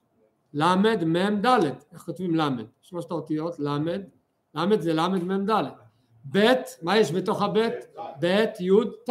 ל' 0.54 0.74
מ' 1.04 1.40
ד', 1.46 1.64
איך 1.92 2.02
כותבים 2.02 2.34
ל'? 2.34 2.48
שלושת 2.84 3.10
האותיות 3.10 3.58
ל', 3.58 3.78
ל' 4.54 4.80
זה 4.80 4.92
ל' 4.92 5.08
מ' 5.08 5.46
ד'. 5.46 5.64
ב', 6.32 6.52
מה 6.82 6.98
יש 6.98 7.12
בתוך 7.12 7.42
הב'? 7.42 7.58
ב', 8.20 8.44
י', 8.60 8.70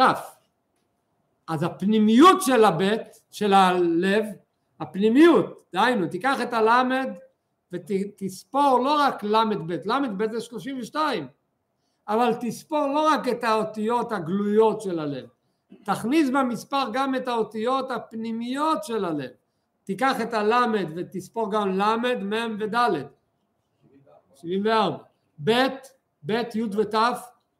אז 1.48 1.62
הפנימיות 1.62 2.42
של 2.42 2.64
הב', 2.64 2.82
של 3.30 3.52
הלב, 3.52 4.24
הפנימיות, 4.80 5.64
דהיינו, 5.72 6.06
תיקח 6.08 6.38
את 6.42 6.52
הל' 6.52 6.92
ותספור 7.72 8.80
לא 8.84 9.00
רק 9.00 9.22
ל"ב, 9.22 9.72
ל"ב 9.84 10.32
זה 10.32 10.40
32, 10.40 11.26
אבל 12.08 12.34
תספור 12.40 12.86
לא 12.86 13.08
רק 13.08 13.28
את 13.28 13.44
האותיות 13.44 14.12
הגלויות 14.12 14.80
של 14.80 14.98
הלב, 14.98 15.26
תכניס 15.84 16.30
במספר 16.30 16.84
גם 16.92 17.14
את 17.14 17.28
האותיות 17.28 17.90
הפנימיות 17.90 18.84
של 18.84 19.04
הלב. 19.04 19.30
תיקח 19.84 20.20
את 20.20 20.34
הלמד 20.34 20.86
ותספור 20.96 21.50
גם 21.50 21.78
למד, 21.78 22.18
מ' 22.22 22.56
וד' 22.60 23.06
74. 24.44 25.04
ב', 25.44 25.50
ב', 26.26 26.42
י' 26.54 26.62
ות' 26.62 26.94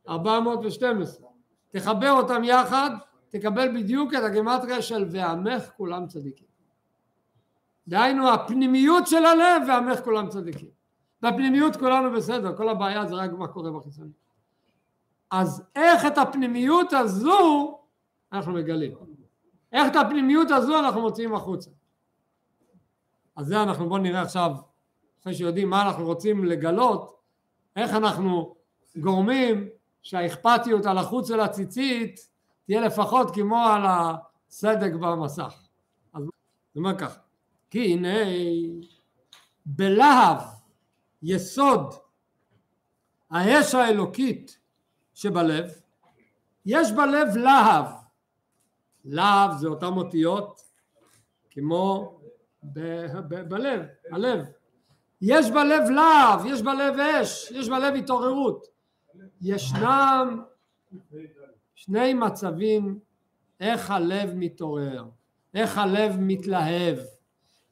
412. 0.09 1.29
תחבר 1.71 2.11
אותם 2.11 2.45
יחד, 2.45 2.91
תקבל 3.31 3.77
בדיוק 3.77 4.15
את 4.15 4.23
הגימטריה 4.23 4.83
של 4.83 5.07
ועמך 5.11 5.71
כולם 5.77 6.07
צדיקים. 6.07 6.47
דהיינו 7.89 8.31
הפנימיות 8.31 9.07
של 9.07 9.25
הלב 9.25 9.63
ועמך 9.69 10.01
כולם 10.01 10.29
צדיקים. 10.29 10.69
בפנימיות 11.23 11.77
כולנו 11.77 12.13
בסדר, 12.13 12.57
כל 12.57 12.69
הבעיה 12.69 13.07
זה 13.07 13.15
רק 13.15 13.31
מה 13.33 13.49
קורה 13.49 13.71
בחיצוני. 13.71 14.13
אז 15.31 15.63
איך 15.77 16.07
את 16.07 16.19
הפנימיות 16.19 16.93
הזו 16.93 17.79
אנחנו 18.33 18.53
מגלים. 18.53 18.93
איך 19.73 19.91
את 19.91 19.97
הפנימיות 19.97 20.51
הזו 20.51 20.79
אנחנו 20.79 21.01
מוציאים 21.01 21.35
החוצה. 21.35 21.71
אז 23.37 23.47
זה 23.47 23.63
אנחנו 23.63 23.89
בואו 23.89 23.99
נראה 23.99 24.23
עכשיו, 24.23 24.51
אחרי 25.25 25.35
שיודעים 25.35 25.71
מה 25.71 25.83
אנחנו 25.83 26.05
רוצים 26.05 26.45
לגלות, 26.45 27.21
איך 27.77 27.95
אנחנו 27.95 28.55
גורמים 28.97 29.69
שהאכפתיות 30.03 30.87
על 30.87 30.99
החוץ 30.99 31.29
של 31.29 31.41
הציצית 31.41 32.29
תהיה 32.67 32.81
לפחות 32.81 33.35
כמו 33.35 33.57
על 33.57 33.83
הסדק 33.87 34.93
במסך. 34.93 35.55
אז 36.15 36.23
אני 36.23 36.29
אומר 36.77 36.99
ככה, 36.99 37.21
כי 37.71 37.93
הנה 37.93 38.19
בלהב 39.67 40.39
יסוד 41.23 41.95
האש 43.31 43.75
האלוקית 43.75 44.59
שבלב, 45.15 45.71
יש 46.67 46.93
בלב 46.93 47.37
להב. 47.37 47.85
להב 49.05 49.57
זה 49.57 49.69
אותן 49.69 49.87
אותיות 49.87 50.61
כמו 51.51 52.17
ב- 52.73 53.07
ב- 53.29 53.49
בלב, 53.49 53.87
הלב. 54.11 54.47
יש 55.27 55.51
בלב 55.51 55.91
להב, 55.91 56.47
יש 56.47 56.63
בלב 56.63 57.01
אש, 57.01 57.51
יש 57.51 57.69
בלב 57.69 57.95
התעוררות. 57.95 58.67
ישנם 59.41 60.43
שני 61.75 62.15
מצבים 62.15 62.99
איך 63.61 63.91
הלב 63.91 64.35
מתעורר, 64.35 65.05
איך 65.55 65.79
הלב 65.79 66.17
מתלהב. 66.19 66.99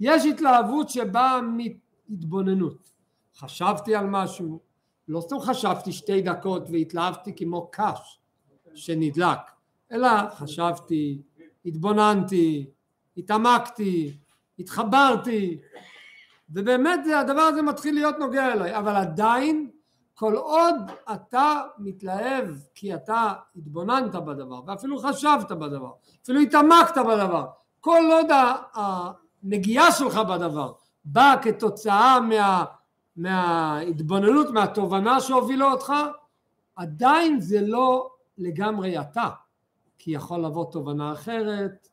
יש 0.01 0.27
התלהבות 0.27 0.89
שבאה 0.89 1.41
מהתבוננות. 1.41 2.91
חשבתי 3.37 3.95
על 3.95 4.07
משהו, 4.07 4.61
לא 5.09 5.21
סתם 5.21 5.41
חשבתי 5.41 5.93
שתי 5.93 6.23
דקות 6.23 6.63
והתלהבתי 6.71 7.37
כמו 7.37 7.69
קש 7.73 8.21
שנדלק, 8.75 9.39
אלא 9.93 10.09
חשבתי, 10.31 11.23
התבוננתי, 11.67 12.67
התעמקתי, 13.17 14.17
התחברתי, 14.59 15.59
ובאמת 16.55 17.01
הדבר 17.17 17.41
הזה 17.41 17.63
מתחיל 17.63 17.95
להיות 17.95 18.19
נוגע 18.19 18.53
אליי, 18.53 18.77
אבל 18.79 18.97
עדיין 18.97 19.71
כל 20.15 20.37
עוד 20.37 20.75
אתה 21.13 21.63
מתלהב 21.79 22.49
כי 22.75 22.95
אתה 22.95 23.33
התבוננת 23.57 24.15
בדבר 24.15 24.61
ואפילו 24.67 24.99
חשבת 24.99 25.53
בדבר, 25.53 25.91
אפילו 26.25 26.41
התעמקת 26.41 26.99
בדבר, 26.99 27.47
כל 27.81 28.03
עוד 28.11 28.27
הנגיעה 28.75 29.93
שלך 29.93 30.17
בדבר 30.17 30.73
באה 31.05 31.43
כתוצאה 31.43 32.21
מה, 32.21 32.65
מההתבוננות, 33.17 34.51
מהתובנה 34.51 35.21
שהובילה 35.21 35.73
אותך, 35.73 35.93
עדיין 36.77 37.41
זה 37.41 37.61
לא 37.61 38.11
לגמרי 38.39 39.01
אתה, 39.01 39.29
כי 39.99 40.11
יכול 40.11 40.45
לבוא 40.45 40.73
תובנה 40.73 41.13
אחרת 41.13 41.89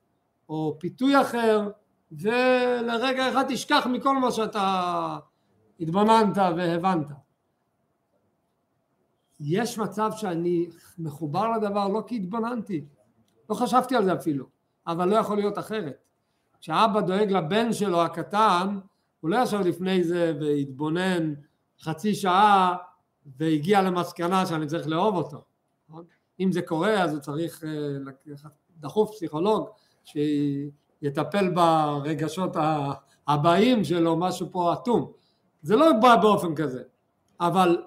או 0.49 0.77
פיתוי 0.79 1.21
אחר 1.21 1.69
ולרגע 2.11 3.29
אחד 3.31 3.43
תשכח 3.47 3.87
מכל 3.91 4.17
מה 4.17 4.31
שאתה 4.31 5.17
התבוננת 5.79 6.37
והבנת. 6.37 7.07
יש 9.39 9.77
מצב 9.77 10.11
שאני 10.15 10.69
מחובר 10.97 11.57
לדבר 11.57 11.87
לא 11.87 12.03
כי 12.07 12.15
התבוננתי, 12.15 12.85
לא 13.49 13.55
חשבתי 13.55 13.95
על 13.95 14.05
זה 14.05 14.13
אפילו, 14.13 14.45
אבל 14.87 15.09
לא 15.09 15.15
יכול 15.15 15.37
להיות 15.37 15.57
אחרת. 15.57 16.03
כשאבא 16.61 17.01
דואג 17.01 17.31
לבן 17.31 17.73
שלו 17.73 18.01
הקטן, 18.01 18.79
הוא 19.19 19.29
לא 19.29 19.43
ישב 19.43 19.59
לפני 19.59 20.03
זה 20.03 20.33
והתבונן 20.41 21.33
חצי 21.81 22.15
שעה 22.15 22.75
והגיע 23.37 23.81
למסקנה 23.81 24.45
שאני 24.45 24.67
צריך 24.67 24.87
לאהוב 24.87 25.15
אותו. 25.15 25.43
אם 26.39 26.51
זה 26.51 26.61
קורה 26.61 27.03
אז 27.03 27.13
הוא 27.13 27.19
צריך 27.19 27.63
אה, 27.63 27.69
דחוף 28.79 29.11
פסיכולוג 29.11 29.69
שיטפל 30.99 31.49
ברגשות 31.49 32.55
הבאים 33.27 33.83
שלו, 33.83 34.15
משהו 34.15 34.47
פה 34.51 34.73
אטום. 34.73 35.11
זה 35.61 35.75
לא 35.75 35.91
בא 36.01 36.15
באופן 36.15 36.55
כזה, 36.55 36.83
אבל 37.39 37.81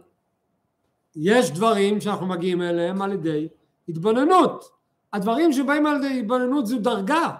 יש 1.16 1.50
דברים 1.50 2.00
שאנחנו 2.00 2.26
מגיעים 2.26 2.62
אליהם 2.62 3.02
על 3.02 3.12
ידי 3.12 3.48
התבוננות. 3.88 4.64
הדברים 5.12 5.52
שבאים 5.52 5.86
על 5.86 5.96
ידי 5.96 6.20
התבוננות 6.20 6.66
זו 6.66 6.78
דרגה. 6.78 7.36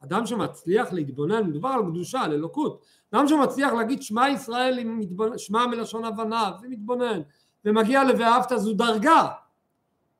אדם 0.00 0.26
שמצליח 0.26 0.92
להתבונן, 0.92 1.46
מדובר 1.46 1.68
על 1.68 1.82
קדושה, 1.90 2.20
על 2.20 2.32
אלוקות. 2.32 2.84
אדם 3.14 3.28
שמצליח 3.28 3.72
להגיד 3.72 4.02
שמע 4.02 4.28
ישראל, 4.28 4.78
שמע 5.36 5.66
מלשון 5.66 6.04
הבנה, 6.04 6.52
ומתבונן, 6.62 7.20
ומגיע 7.64 8.04
ל"ואהבת" 8.04 8.52
זו 8.56 8.74
דרגה. 8.74 9.28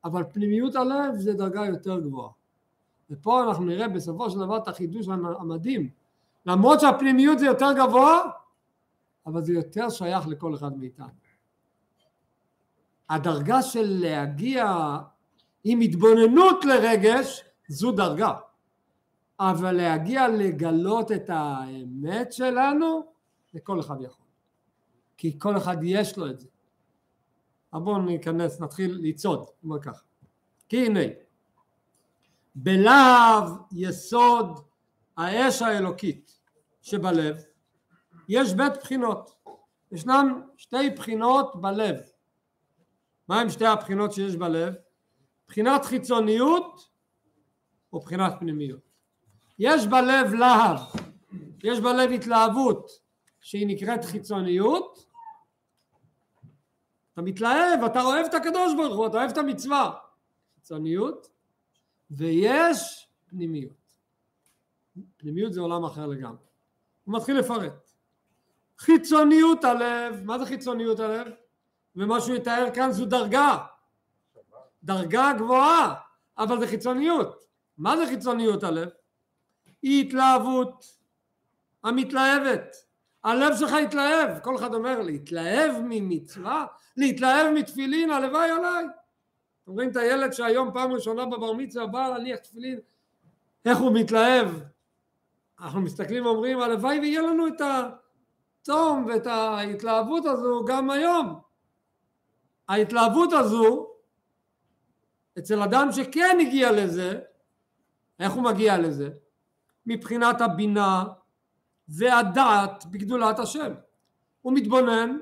אבל 0.05 0.23
פנימיות 0.33 0.75
הלב 0.75 1.15
זה 1.15 1.33
דרגה 1.33 1.65
יותר 1.65 1.99
גבוהה. 1.99 2.38
ופה 3.09 3.43
אנחנו 3.43 3.65
נראה 3.65 3.87
בסופו 3.87 4.29
של 4.29 4.39
דבר 4.39 4.57
את 4.57 4.67
החידוש 4.67 5.07
המדהים. 5.39 5.89
למרות 6.45 6.79
שהפנימיות 6.79 7.39
זה 7.39 7.45
יותר 7.45 7.73
גבוה, 7.77 8.21
אבל 9.25 9.43
זה 9.43 9.53
יותר 9.53 9.89
שייך 9.89 10.27
לכל 10.27 10.55
אחד 10.55 10.77
מאיתנו. 10.77 11.07
הדרגה 13.09 13.61
של 13.61 13.97
להגיע 14.01 14.97
עם 15.63 15.81
התבוננות 15.81 16.65
לרגש 16.65 17.43
זו 17.67 17.91
דרגה. 17.91 18.33
אבל 19.39 19.71
להגיע 19.71 20.27
לגלות 20.27 21.11
את 21.11 21.29
האמת 21.29 22.33
שלנו 22.33 23.03
זה 23.53 23.59
כל 23.59 23.79
אחד 23.79 24.01
יכול. 24.01 24.25
כי 25.17 25.39
כל 25.39 25.57
אחד 25.57 25.77
יש 25.83 26.17
לו 26.17 26.29
את 26.29 26.39
זה. 26.39 26.47
אבל 27.73 27.81
בואו 27.81 28.01
ניכנס 28.01 28.61
נתחיל 28.61 28.99
לצעוד. 29.01 29.45
אומר 29.63 29.81
ככה. 29.81 30.03
כי 30.69 30.85
הנה 30.85 30.99
בלהב 32.63 33.43
יסוד 33.71 34.59
האש 35.17 35.61
האלוקית 35.61 36.39
שבלב 36.81 37.37
יש 38.29 38.53
בית 38.53 38.73
בחינות 38.77 39.35
ישנן 39.91 40.41
שתי 40.57 40.89
בחינות 40.89 41.61
בלב 41.61 41.95
מהם 43.29 43.49
שתי 43.49 43.65
הבחינות 43.65 44.13
שיש 44.13 44.35
בלב? 44.35 44.73
בחינת 45.47 45.85
חיצוניות 45.85 46.89
או 47.93 47.99
בחינת 47.99 48.33
פנימיות. 48.39 48.89
יש 49.59 49.87
בלב 49.87 50.33
להב, 50.33 50.79
יש 51.63 51.79
בלב 51.79 52.11
התלהבות 52.11 52.91
שהיא 53.41 53.67
נקראת 53.67 54.05
חיצוניות, 54.05 55.05
אתה 57.13 57.21
מתלהב, 57.21 57.83
אתה 57.85 58.01
אוהב 58.01 58.25
את 58.25 58.33
הקדוש 58.33 58.73
ברוך 58.77 58.97
הוא, 58.97 59.07
אתה 59.07 59.17
אוהב 59.17 59.29
את 59.29 59.37
המצווה, 59.37 59.91
חיצוניות, 60.55 61.38
ויש 62.11 63.07
פנימיות. 63.29 63.97
פנימיות 65.17 65.53
זה 65.53 65.61
עולם 65.61 65.85
אחר 65.85 66.07
לגמרי. 66.07 66.37
הוא 67.03 67.15
מתחיל 67.15 67.39
לפרט. 67.39 67.91
חיצוניות 68.77 69.63
הלב, 69.63 70.23
מה 70.23 70.39
זה 70.39 70.45
חיצוניות 70.45 70.99
הלב? 70.99 71.27
ומה 71.95 72.21
שהוא 72.21 72.35
יתאר 72.35 72.67
כאן 72.73 72.91
זו 72.91 73.05
דרגה, 73.05 73.57
דרגה 74.83 75.33
גבוהה, 75.37 75.95
אבל 76.37 76.59
זה 76.59 76.67
חיצוניות. 76.67 77.45
מה 77.77 77.97
זה 77.97 78.07
חיצוניות 78.07 78.63
הלב? 78.63 78.89
היא 79.81 80.05
התלהבות 80.05 80.97
המתלהבת. 81.83 82.75
הלב 83.23 83.57
שלך 83.57 83.73
התלהב, 83.73 84.39
כל 84.39 84.55
אחד 84.55 84.73
אומר 84.73 85.01
להתלהב 85.01 85.75
ממצווה, 85.83 86.65
להתלהב 86.97 87.53
מתפילין, 87.53 88.11
הלוואי 88.11 88.49
עליי. 88.49 88.85
אומרים 89.69 89.89
את 89.89 89.95
הילד 89.95 90.33
שהיום 90.33 90.71
פעם 90.73 90.91
ראשונה 90.91 91.25
בבר 91.25 91.53
מצווה 91.53 91.87
בא 91.87 92.07
להניח 92.07 92.39
תפילין, 92.39 92.79
איך 93.65 93.77
הוא 93.77 93.91
מתלהב. 93.93 94.47
אנחנו 95.59 95.81
מסתכלים 95.81 96.25
ואומרים 96.25 96.59
הלוואי 96.59 96.99
ויהיה 96.99 97.21
לנו 97.21 97.47
את 97.47 97.61
הצום 98.61 99.05
ואת 99.05 99.27
ההתלהבות 99.27 100.25
הזו 100.25 100.65
גם 100.67 100.89
היום. 100.89 101.39
ההתלהבות 102.69 103.33
הזו 103.33 103.87
אצל 105.39 105.61
אדם 105.61 105.91
שכן 105.91 106.37
הגיע 106.41 106.71
לזה, 106.71 107.19
איך 108.19 108.31
הוא 108.31 108.43
מגיע 108.43 108.77
לזה? 108.77 109.09
מבחינת 109.85 110.41
הבינה 110.41 111.03
והדעת 111.87 112.85
בגדולת 112.85 113.39
השם. 113.39 113.73
הוא 114.41 114.53
מתבונן, 114.53 115.17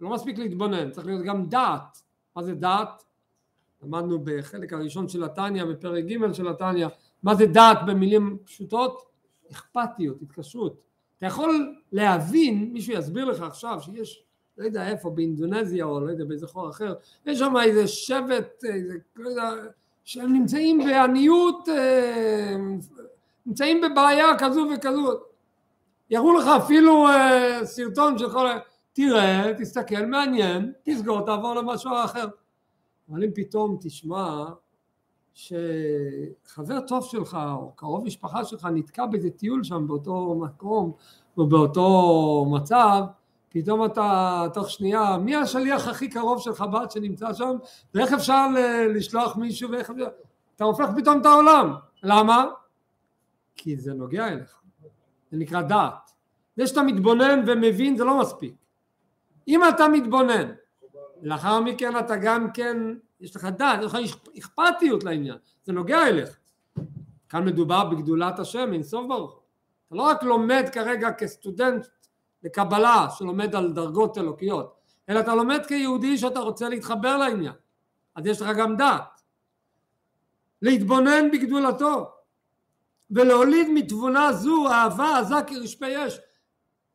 לא 0.00 0.10
מספיק 0.10 0.38
להתבונן, 0.38 0.90
צריך 0.90 1.06
להיות 1.06 1.24
גם 1.24 1.46
דעת. 1.46 2.02
מה 2.36 2.42
זה 2.42 2.54
דעת? 2.54 3.02
למדנו 3.82 4.18
בחלק 4.24 4.72
הראשון 4.72 5.08
של 5.08 5.24
התניא, 5.24 5.64
בפרק 5.64 6.04
ג' 6.04 6.32
של 6.32 6.48
התניא, 6.48 6.86
מה 7.22 7.34
זה 7.34 7.46
דעת 7.46 7.78
במילים 7.86 8.38
פשוטות? 8.44 9.02
אכפתיות, 9.52 10.22
התקשרות. 10.22 10.80
אתה 11.18 11.26
יכול 11.26 11.76
להבין, 11.92 12.70
מישהו 12.72 12.92
יסביר 12.92 13.24
לך 13.24 13.42
עכשיו 13.42 13.78
שיש 13.80 14.24
לא 14.58 14.64
יודע 14.64 14.88
איפה, 14.88 15.10
באינדונזיה 15.10 15.84
או 15.84 16.00
לא 16.00 16.10
יודע 16.10 16.24
באיזה 16.24 16.46
חור 16.46 16.70
אחר, 16.70 16.94
יש 17.26 17.38
שם 17.38 17.54
איזה 17.56 17.86
שבט, 17.86 18.64
איזה, 18.64 18.94
לא 19.16 19.28
יודע, 19.28 19.50
שהם 20.04 20.32
נמצאים 20.32 20.78
בעניות, 20.78 21.68
אה, 21.68 22.56
נמצאים 23.46 23.80
בבעיה 23.80 24.26
כזו 24.38 24.66
וכזו. 24.74 25.12
יראו 26.10 26.32
לך 26.32 26.46
אפילו 26.46 27.08
אה, 27.08 27.60
סרטון 27.64 28.18
של 28.18 28.30
כל... 28.32 28.48
תראה, 28.92 29.52
תסתכל, 29.58 30.06
מעניין, 30.06 30.72
תסגור, 30.82 31.26
תעבור 31.26 31.54
למשהו 31.54 31.90
אחר. 32.04 32.26
אבל 33.10 33.24
אם 33.24 33.30
פתאום 33.34 33.78
תשמע 33.80 34.44
שחבר 35.34 36.80
טוב 36.86 37.04
שלך 37.04 37.38
או 37.58 37.72
קרוב 37.76 38.04
משפחה 38.04 38.44
שלך 38.44 38.68
נתקע 38.74 39.06
באיזה 39.06 39.30
טיול 39.30 39.64
שם 39.64 39.86
באותו 39.86 40.34
מקום 40.34 40.92
או 41.36 41.46
באותו 41.46 42.46
מצב, 42.50 43.02
פתאום 43.48 43.84
אתה 43.84 44.46
תוך 44.54 44.70
שנייה, 44.70 45.18
מי 45.18 45.36
השליח 45.36 45.88
הכי 45.88 46.08
קרוב 46.08 46.40
של 46.40 46.54
חב"ד 46.54 46.90
שנמצא 46.90 47.32
שם, 47.32 47.56
ואיך 47.94 48.12
אפשר 48.12 48.46
לשלוח 48.94 49.36
מישהו, 49.36 49.70
ואיך 49.70 49.90
אפשר... 49.90 50.08
אתה 50.56 50.64
הופך 50.64 50.88
פתאום 50.96 51.20
את 51.20 51.26
העולם. 51.26 51.74
למה? 52.02 52.44
כי 53.54 53.76
זה 53.76 53.94
נוגע 53.94 54.28
אליך. 54.28 54.60
זה 55.30 55.36
נקרא 55.36 55.62
דעת. 55.62 56.10
זה 56.56 56.66
שאתה 56.66 56.82
מתבונן 56.82 57.44
ומבין 57.46 57.96
זה 57.96 58.04
לא 58.04 58.20
מספיק. 58.20 58.54
אם 59.48 59.60
אתה 59.68 59.88
מתבונן, 59.88 60.52
לאחר 61.22 61.60
מכן 61.60 61.98
אתה 61.98 62.16
גם 62.16 62.52
כן, 62.52 62.76
יש 63.20 63.36
לך 63.36 63.44
דעת, 63.44 63.78
יש 63.80 63.86
לך 63.86 63.98
אכפתיות 64.38 65.04
לעניין, 65.04 65.36
זה 65.64 65.72
נוגע 65.72 66.06
אליך. 66.06 66.38
כאן 67.28 67.44
מדובר 67.44 67.84
בגדולת 67.84 68.38
השם, 68.38 68.72
אין 68.72 68.82
סוף 68.82 69.06
ברוך. 69.08 69.40
אתה 69.86 69.96
לא 69.96 70.02
רק 70.02 70.22
לומד 70.22 70.64
כרגע 70.72 71.12
כסטודנט 71.12 71.86
לקבלה 72.42 73.06
שלומד 73.18 73.54
על 73.54 73.72
דרגות 73.72 74.18
אלוקיות, 74.18 74.74
אלא 75.08 75.20
אתה 75.20 75.34
לומד 75.34 75.66
כיהודי 75.66 76.18
שאתה 76.18 76.40
רוצה 76.40 76.68
להתחבר 76.68 77.16
לעניין. 77.16 77.52
אז 78.14 78.26
יש 78.26 78.42
לך 78.42 78.48
גם 78.58 78.76
דעת. 78.76 79.22
להתבונן 80.62 81.30
בגדולתו 81.30 82.10
ולהוליד 83.10 83.68
מתבונה 83.74 84.32
זו 84.32 84.68
אהבה 84.70 85.18
עזה 85.18 85.34
כרשפי 85.46 86.06
אש. 86.06 86.18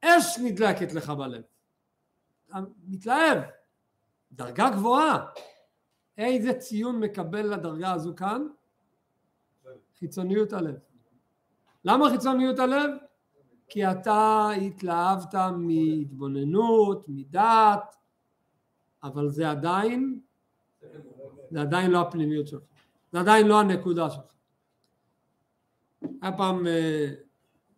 אש 0.06 0.40
נדלקת 0.40 0.94
לך 0.94 1.10
בלב. 1.10 1.42
אתה 2.50 2.58
מתלהב. 2.88 3.38
דרגה 4.38 4.70
גבוהה. 4.70 5.26
איזה 6.18 6.54
ציון 6.54 7.00
מקבל 7.00 7.54
לדרגה 7.54 7.94
הזו 7.94 8.16
כאן? 8.16 8.48
חיצוניות 10.00 10.54
הלב. 10.54 10.76
למה 11.86 12.10
חיצוניות 12.10 12.60
הלב? 12.60 12.90
כי 13.70 13.88
אתה 13.88 14.50
התלהבת 14.62 15.36
מהתבוננות, 15.58 17.06
מדעת, 17.08 17.96
אבל 19.04 19.30
זה 19.30 19.50
עדיין, 19.50 20.20
זה 21.52 21.62
עדיין 21.62 21.92
לא 21.92 22.02
הפנימיות 22.02 22.48
שלך, 22.48 22.62
זה 23.12 23.20
עדיין 23.20 23.48
לא 23.48 23.60
הנקודה 23.60 24.10
שלך. 24.10 24.34
היה 26.22 26.38
פעם 26.38 26.68
אה, 26.68 27.14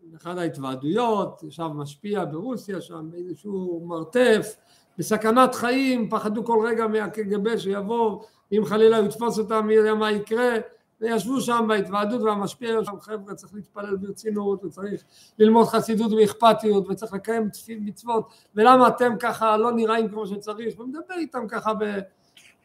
באחד 0.01 0.37
ההתוועדויות, 0.37 1.43
ישב 1.43 1.67
משפיע 1.67 2.25
ברוסיה 2.25 2.81
שם 2.81 3.09
באיזשהו 3.11 3.85
מרתף, 3.85 4.55
בסכנת 4.99 5.55
חיים, 5.55 6.09
פחדו 6.09 6.45
כל 6.45 6.65
רגע 6.67 6.87
מהקג"ב 6.87 7.57
שיבוא, 7.57 8.21
אם 8.51 8.65
חלילה 8.65 8.97
הוא 8.97 9.05
יתפוס 9.05 9.39
אותם 9.39 9.67
מי 9.67 9.73
יודע 9.73 9.93
מה 9.93 10.11
יקרה, 10.11 10.55
וישבו 11.01 11.41
שם 11.41 11.65
בהתוועדות 11.67 12.21
והמשפיע 12.21 12.83
שם 12.83 12.99
חבר'ה 12.99 13.35
צריך 13.35 13.53
להתפלל 13.53 13.95
ברצינות 13.95 14.63
וצריך 14.63 15.03
ללמוד 15.39 15.67
חסידות 15.67 16.11
ואכפתיות 16.11 16.89
וצריך 16.89 17.13
לקיים 17.13 17.49
מצוות 17.69 18.29
ולמה 18.55 18.87
אתם 18.87 19.13
ככה 19.19 19.57
לא 19.57 19.71
נראים 19.71 20.09
כמו 20.09 20.27
שצריך? 20.27 20.79
ומדבר 20.79 21.15
איתם 21.17 21.47
ככה 21.47 21.73
ב, 21.73 21.99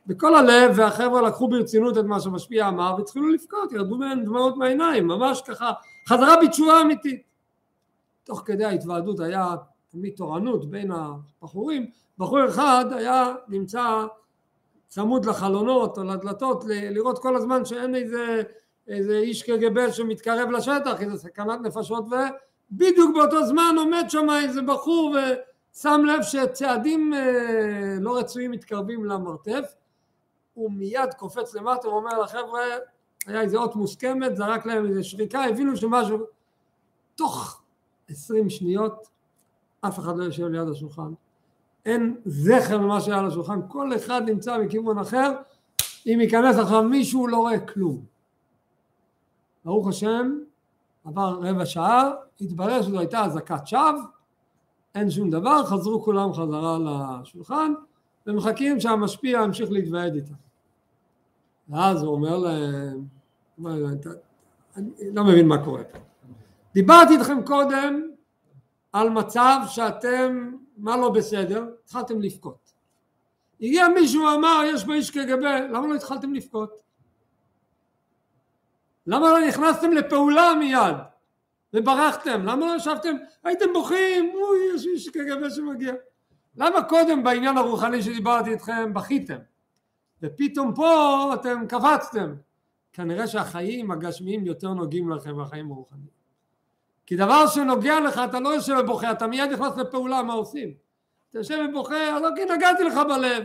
בכל 0.06 0.34
הלב 0.34 0.72
והחבר'ה 0.76 1.22
לקחו 1.22 1.48
ברצינות 1.48 1.98
את 1.98 2.04
מה 2.04 2.20
שהמשפיע 2.20 2.68
אמר 2.68 2.94
והתחילו 2.98 3.28
לבכות 3.28 3.72
ירדו 3.72 3.98
מהם 3.98 4.24
דמעות 4.24 4.56
מהעיניים 4.56 5.06
ממש 5.06 5.42
ככה 5.46 5.72
חזרה 6.08 6.34
בתשובה 6.42 6.80
אמיתית. 6.80 7.22
תוך 8.24 8.42
כדי 8.44 8.64
ההתוועדות 8.64 9.20
היה 9.20 9.54
תמיד 9.88 10.12
תורנות 10.16 10.70
בין 10.70 10.90
הבחורים 10.92 11.86
בחור 12.18 12.48
אחד 12.48 12.84
היה 12.92 13.34
נמצא 13.48 14.06
צמוד 14.88 15.24
לחלונות 15.24 15.98
או 15.98 16.04
לדלתות 16.04 16.64
לראות 16.66 17.18
כל 17.18 17.36
הזמן 17.36 17.64
שאין 17.64 17.94
איזה, 17.94 18.42
איזה 18.88 19.18
איש 19.18 19.42
קג"ב 19.42 19.90
שמתקרב 19.90 20.50
לשטח, 20.50 21.00
איזה 21.00 21.18
סכנת 21.18 21.60
נפשות 21.60 22.04
ובדיוק 22.04 23.16
באותו 23.16 23.46
זמן 23.46 23.74
עומד 23.78 24.04
שם 24.08 24.26
איזה 24.42 24.62
בחור 24.62 25.16
ושם 25.16 26.02
לב 26.06 26.22
שצעדים 26.22 27.14
אה, 27.14 27.96
לא 28.00 28.18
רצויים 28.18 28.50
מתקרבים 28.50 29.04
למרתף. 29.04 29.74
הוא 30.54 30.70
מיד 30.72 31.14
קופץ 31.18 31.54
למטה 31.54 31.88
ואומר 31.88 32.20
לחבר'ה 32.20 32.60
היה 33.26 33.40
איזה 33.40 33.56
אות 33.56 33.76
מוסכמת 33.76 34.36
זרק 34.36 34.66
להם 34.66 34.86
איזה 34.86 35.04
שריקה 35.04 35.44
הבינו 35.44 35.76
שמשהו 35.76 36.18
תוך 37.14 37.62
עשרים 38.08 38.50
שניות 38.50 39.08
אף 39.80 39.98
אחד 39.98 40.16
לא 40.16 40.24
יושב 40.24 40.46
ליד 40.46 40.68
השולחן 40.68 41.12
אין 41.86 42.16
זכר 42.24 42.76
למה 42.76 43.00
שהיה 43.00 43.18
על 43.18 43.26
השולחן, 43.26 43.60
כל 43.68 43.96
אחד 43.96 44.22
נמצא 44.26 44.58
מכיוון 44.58 44.98
אחר, 44.98 45.32
אם 46.06 46.18
ייכנס 46.20 46.58
עכשיו 46.58 46.82
מישהו 46.82 47.26
לא 47.26 47.36
רואה 47.36 47.60
כלום. 47.60 48.04
ברוך 49.64 49.88
השם, 49.88 50.38
עבר 51.04 51.38
רבע 51.42 51.66
שעה, 51.66 52.10
התברר 52.40 52.82
שזו 52.82 52.98
הייתה 52.98 53.24
אזעקת 53.24 53.66
שווא, 53.66 54.02
אין 54.94 55.10
שום 55.10 55.30
דבר, 55.30 55.64
חזרו 55.64 56.02
כולם 56.02 56.32
חזרה 56.32 56.78
לשולחן, 57.22 57.72
ומחכים 58.26 58.80
שהמשפיע 58.80 59.40
ימשיך 59.44 59.70
להתוועד 59.70 60.14
איתם. 60.14 60.34
ואז 61.68 62.02
הוא 62.02 62.14
אומר 62.14 62.38
להם, 62.38 63.04
אני 64.76 64.90
לא 65.12 65.24
מבין 65.24 65.48
מה 65.48 65.64
קורה 65.64 65.84
פה. 65.84 65.98
דיברתי 66.74 67.14
איתכם 67.14 67.42
קודם 67.42 68.10
על 68.92 69.10
מצב 69.10 69.60
שאתם 69.66 70.53
מה 70.76 70.96
לא 70.96 71.10
בסדר? 71.10 71.64
התחלתם 71.84 72.20
לבכות. 72.20 72.72
הגיע 73.60 73.88
מישהו 73.88 74.28
אמר 74.34 74.62
יש 74.66 74.84
פה 74.84 74.94
איש 74.94 75.10
קג"ב, 75.10 75.44
למה 75.70 75.86
לא 75.86 75.94
התחלתם 75.94 76.34
לבכות? 76.34 76.80
למה 79.06 79.30
לא 79.30 79.48
נכנסתם 79.48 79.92
לפעולה 79.92 80.54
מיד 80.58 80.96
וברחתם? 81.74 82.42
למה 82.44 82.66
לא 82.66 82.76
ישבתם? 82.76 83.16
הייתם 83.44 83.72
בוכים, 83.72 84.32
אוי 84.34 84.58
יש 84.74 84.86
איש 84.86 85.08
קג"ב 85.08 85.50
שמגיע. 85.50 85.94
למה 86.56 86.82
קודם 86.82 87.24
בעניין 87.24 87.56
הרוחני 87.56 88.02
שדיברתי 88.02 88.50
איתכם 88.50 88.94
בכיתם? 88.94 89.38
ופתאום 90.22 90.74
פה 90.74 91.30
אתם 91.34 91.66
קפצתם. 91.68 92.34
כנראה 92.92 93.26
שהחיים 93.26 93.90
הגשמיים 93.90 94.46
יותר 94.46 94.74
נוגעים 94.74 95.10
לכם 95.10 95.36
מהחיים 95.36 95.70
הרוחניים. 95.70 96.23
כי 97.06 97.16
דבר 97.16 97.46
שנוגע 97.46 98.00
לך 98.00 98.20
אתה 98.24 98.40
לא 98.40 98.48
יושב 98.48 98.76
ובוכה, 98.80 99.12
אתה 99.12 99.26
מיד 99.26 99.52
נכנס 99.52 99.76
לפעולה 99.76 100.22
מה 100.22 100.32
עושים. 100.32 100.74
אתה 101.30 101.38
יושב 101.38 101.66
ובוכה, 101.68 102.16
אז 102.16 102.22
אוקיי 102.22 102.44
נגעתי 102.44 102.84
לך 102.84 102.94
בלב, 102.94 103.44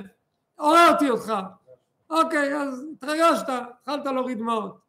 עוררתי 0.55 1.09
אותך, 1.09 1.33
אוקיי 2.09 2.55
אז 2.57 2.85
התרגשת, 2.93 3.45
התחלת 3.49 4.05
להוריד 4.05 4.37
דמעות. 4.37 4.79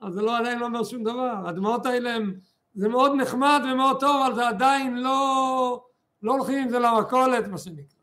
אז 0.00 0.14
זה 0.14 0.22
לא 0.22 0.38
עדיין 0.38 0.58
לא 0.58 0.66
אומר 0.66 0.84
שום 0.84 1.04
דבר, 1.04 1.34
הדמעות 1.46 1.86
האלה 1.86 2.14
הם, 2.14 2.34
זה 2.74 2.88
מאוד 2.88 3.12
נחמד 3.14 3.60
ומאוד 3.64 4.00
טוב, 4.00 4.22
אבל 4.26 4.34
זה 4.34 4.48
עדיין 4.48 4.96
לא, 4.96 5.84
לא 6.22 6.32
הולכים 6.32 6.58
עם 6.58 6.68
זה 6.68 6.78
למכולת 6.78 7.48
מה 7.48 7.58
שנקרא. 7.58 7.98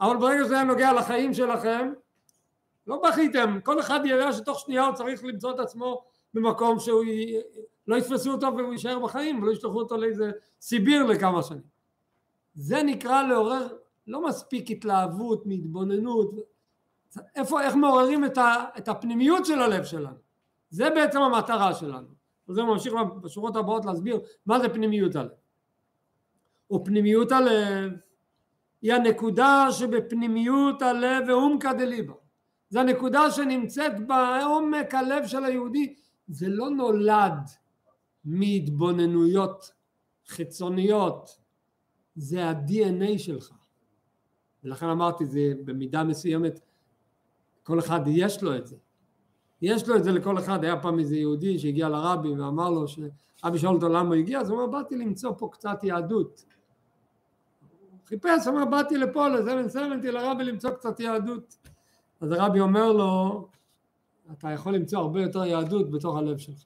אבל 0.00 0.16
ברגע 0.16 0.44
שזה 0.44 0.62
נוגע 0.62 0.92
לחיים 0.92 1.34
שלכם, 1.34 1.92
לא 2.86 3.02
בכיתם, 3.08 3.58
כל 3.62 3.80
אחד 3.80 4.00
יראה 4.04 4.32
שתוך 4.32 4.60
שנייה 4.60 4.86
הוא 4.86 4.94
צריך 4.94 5.24
למצוא 5.24 5.50
את 5.50 5.58
עצמו 5.58 6.04
במקום 6.34 6.78
שהוא 6.78 7.04
לא 7.88 7.96
יתפסו 7.96 8.32
אותו 8.32 8.56
והוא 8.56 8.72
יישאר 8.72 8.98
בחיים 8.98 9.42
ולא 9.42 9.52
ישלחו 9.52 9.78
אותו 9.78 9.96
לאיזה 9.96 10.30
סיביר 10.60 11.02
לכמה 11.02 11.42
שנים. 11.42 11.74
זה 12.54 12.82
נקרא 12.82 13.22
לעורר 13.22 13.68
לא 14.06 14.26
מספיק 14.26 14.70
התלהבות 14.70 15.46
מהתבוננות, 15.46 16.34
איפה, 17.36 17.62
איך 17.62 17.74
מעוררים 17.74 18.24
את, 18.24 18.38
ה, 18.38 18.64
את 18.78 18.88
הפנימיות 18.88 19.46
של 19.46 19.62
הלב 19.62 19.84
שלנו, 19.84 20.16
זה 20.70 20.90
בעצם 20.90 21.20
המטרה 21.20 21.74
שלנו, 21.74 22.08
וזה 22.48 22.62
ממשיך 22.62 22.94
בשורות 23.20 23.56
הבאות 23.56 23.84
להסביר 23.84 24.20
מה 24.46 24.60
זה 24.60 24.68
פנימיות 24.68 25.16
הלב. 25.16 25.30
ופנימיות 26.72 27.32
הלב 27.32 27.92
היא 28.82 28.92
הנקודה 28.92 29.66
שבפנימיות 29.70 30.82
הלב 30.82 31.24
ואומקא 31.28 31.72
דליבה, 31.72 32.14
זה 32.68 32.80
הנקודה 32.80 33.30
שנמצאת 33.30 34.06
בעומק 34.06 34.94
הלב 34.94 35.26
של 35.26 35.44
היהודי, 35.44 35.94
זה 36.28 36.48
לא 36.48 36.70
נולד 36.70 37.38
מהתבוננויות 38.24 39.70
חיצוניות, 40.28 41.38
זה 42.14 42.44
ה-DNA 42.44 43.18
שלך. 43.18 43.50
ולכן 44.64 44.86
אמרתי, 44.86 45.26
זה 45.26 45.52
במידה 45.64 46.04
מסוימת, 46.04 46.60
כל 47.62 47.78
אחד 47.78 48.00
יש 48.06 48.42
לו 48.42 48.56
את 48.56 48.66
זה. 48.66 48.76
יש 49.62 49.88
לו 49.88 49.96
את 49.96 50.04
זה 50.04 50.12
לכל 50.12 50.38
אחד, 50.38 50.64
היה 50.64 50.80
פעם 50.80 50.98
איזה 50.98 51.16
יהודי 51.16 51.58
שהגיע 51.58 51.88
לרבי 51.88 52.28
ואמר 52.28 52.70
לו, 52.70 52.88
שאבי 52.88 53.58
שאל 53.58 53.74
אותו 53.74 53.88
למה 53.88 54.08
הוא 54.08 54.14
הגיע, 54.14 54.40
אז 54.40 54.50
הוא 54.50 54.60
אומר, 54.60 54.72
באתי 54.72 54.96
למצוא 54.96 55.32
פה 55.38 55.48
קצת 55.52 55.84
יהדות. 55.84 56.44
חיפש, 58.06 58.46
אמר, 58.48 58.64
באתי 58.64 58.98
לפה 58.98 59.28
לזמן 59.28 59.68
סמנטי 59.68 60.10
לרבי 60.10 60.44
למצוא 60.44 60.70
קצת 60.70 61.00
יהדות. 61.00 61.56
אז 62.20 62.32
הרבי 62.32 62.60
אומר 62.60 62.92
לו, 62.92 63.48
אתה 64.32 64.50
יכול 64.50 64.74
למצוא 64.74 64.98
הרבה 64.98 65.22
יותר 65.22 65.44
יהדות 65.44 65.90
בתוך 65.90 66.16
הלב 66.16 66.38
שלך. 66.38 66.64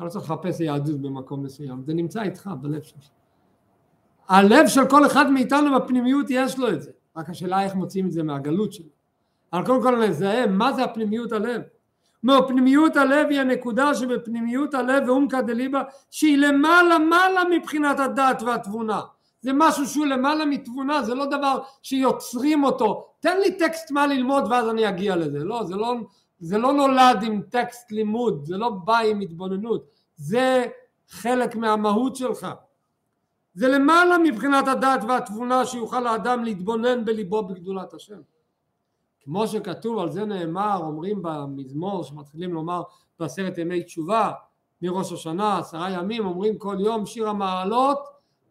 אתה 0.00 0.06
לא 0.06 0.10
צריך 0.10 0.30
לחפש 0.30 0.60
יהדות 0.60 1.00
במקום 1.00 1.42
מסוים, 1.42 1.82
זה 1.82 1.94
נמצא 1.94 2.22
איתך 2.22 2.50
בלב 2.60 2.82
שלך. 2.82 3.08
הלב 4.28 4.68
של 4.68 4.88
כל 4.88 5.06
אחד 5.06 5.30
מאיתנו 5.30 5.80
בפנימיות 5.80 6.26
יש 6.30 6.58
לו 6.58 6.68
את 6.68 6.82
זה, 6.82 6.90
רק 7.16 7.30
השאלה 7.30 7.62
איך 7.62 7.74
מוצאים 7.74 8.06
את 8.06 8.12
זה 8.12 8.22
מהגלות 8.22 8.72
שלו. 8.72 8.88
אבל 9.52 9.66
קודם 9.66 9.82
כל 9.82 10.06
נזהה 10.06 10.46
מה 10.46 10.72
זה 10.72 10.84
הפנימיות 10.84 11.32
הלב. 11.32 11.62
פנימיות 12.48 12.96
הלב 12.96 13.26
היא 13.30 13.40
הנקודה 13.40 13.94
שבפנימיות 13.94 14.74
הלב 14.74 15.08
ואומקא 15.08 15.40
דליבה 15.40 15.82
שהיא 16.10 16.38
למעלה 16.38 16.98
מעלה 16.98 17.42
מבחינת 17.50 18.00
הדת 18.00 18.42
והתבונה. 18.42 19.00
זה 19.40 19.50
משהו 19.54 19.86
שהוא 19.86 20.06
למעלה 20.06 20.44
מתבונה, 20.44 21.02
זה 21.02 21.14
לא 21.14 21.26
דבר 21.26 21.62
שיוצרים 21.82 22.64
אותו. 22.64 23.06
תן 23.20 23.38
לי 23.38 23.58
טקסט 23.58 23.90
מה 23.90 24.06
ללמוד 24.06 24.44
ואז 24.50 24.68
אני 24.68 24.88
אגיע 24.88 25.16
לזה. 25.16 25.38
לא, 25.38 25.64
זה 25.64 25.76
לא, 25.76 25.94
זה 26.40 26.58
לא 26.58 26.72
נולד 26.72 27.22
עם 27.22 27.42
טקסט 27.42 27.92
לימוד, 27.92 28.44
זה 28.44 28.56
לא 28.56 28.70
בא 28.70 28.98
עם 28.98 29.20
התבוננות, 29.20 29.90
זה 30.16 30.64
חלק 31.08 31.56
מהמהות 31.56 32.16
שלך. 32.16 32.48
זה 33.54 33.68
למעלה 33.68 34.18
מבחינת 34.18 34.68
הדעת 34.68 35.04
והתבונה 35.08 35.66
שיוכל 35.66 36.06
האדם 36.06 36.44
להתבונן 36.44 37.04
בליבו 37.04 37.42
בגדולת 37.42 37.94
השם. 37.94 38.20
כמו 39.24 39.46
שכתוב, 39.46 39.98
על 39.98 40.10
זה 40.10 40.24
נאמר, 40.24 40.80
אומרים 40.82 41.22
במזמור 41.22 42.04
שמתחילים 42.04 42.52
לומר 42.52 42.82
בעשרת 43.18 43.58
ימי 43.58 43.82
תשובה, 43.82 44.32
מראש 44.82 45.12
השנה, 45.12 45.58
עשרה 45.58 45.90
ימים, 45.90 46.26
אומרים 46.26 46.58
כל 46.58 46.76
יום 46.80 47.06
שיר 47.06 47.28
המעלות, 47.28 47.98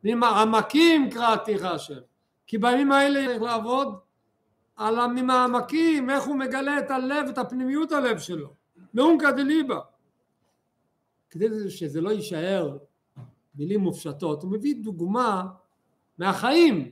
ממעמקים 0.03 1.09
קראתיך 1.09 1.65
השם. 1.65 1.99
כי 2.47 2.57
בימים 2.57 2.91
האלה 2.91 3.25
צריך 3.27 3.41
לעבוד 3.41 3.99
על 4.79 4.99
המעמקים, 4.99 6.09
איך 6.09 6.23
הוא 6.23 6.35
מגלה 6.35 6.79
את 6.79 6.91
הלב, 6.91 7.27
את 7.29 7.37
הפנימיות 7.37 7.91
הלב 7.91 8.19
שלו. 8.19 8.53
לעומקא 8.93 9.31
דליבה. 9.31 9.79
כדי 11.29 11.69
שזה 11.69 12.01
לא 12.01 12.09
יישאר 12.09 12.77
מילים 13.55 13.79
מופשטות, 13.79 14.43
הוא 14.43 14.51
מביא 14.51 14.75
דוגמה 14.83 15.47
מהחיים, 16.17 16.91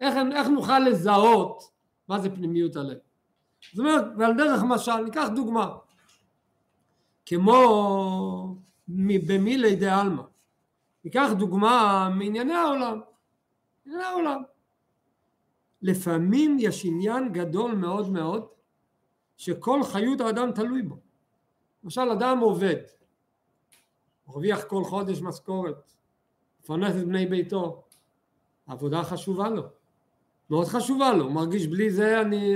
איך, 0.00 0.14
איך 0.32 0.48
נוכל 0.48 0.78
לזהות 0.78 1.70
מה 2.08 2.18
זה 2.18 2.30
פנימיות 2.30 2.76
הלב. 2.76 2.98
זאת 3.72 3.78
אומרת, 3.78 4.04
ועל 4.18 4.36
דרך 4.36 4.62
משל, 4.68 4.96
ניקח 4.96 5.28
דוגמה, 5.34 5.76
כמו 7.26 8.58
במילי 9.26 9.76
דה 9.76 10.00
עלמא, 10.00 10.22
ניקח 11.04 11.28
דוגמה 11.38 12.08
מענייני 12.14 12.54
העולם, 12.54 13.00
ענייני 13.86 14.04
העולם. 14.04 14.42
לפעמים 15.82 16.56
יש 16.60 16.84
עניין 16.84 17.32
גדול 17.32 17.74
מאוד 17.74 18.10
מאוד 18.10 18.46
שכל 19.36 19.82
חיות 19.84 20.20
האדם 20.20 20.52
תלוי 20.52 20.82
בו. 20.82 20.96
למשל 21.84 22.00
אדם 22.00 22.38
עובד, 22.38 22.76
מרוויח 24.28 24.64
כל 24.64 24.84
חודש 24.84 25.22
משכורת, 25.22 25.92
מפרנס 26.60 26.96
את 26.96 27.04
בני 27.04 27.26
ביתו, 27.26 27.82
עבודה 28.66 29.02
חשובה 29.02 29.48
לו, 29.48 29.62
מאוד 30.50 30.66
חשובה 30.66 31.12
לו, 31.12 31.30
מרגיש 31.30 31.66
בלי 31.66 31.90
זה 31.90 32.20
אני... 32.20 32.54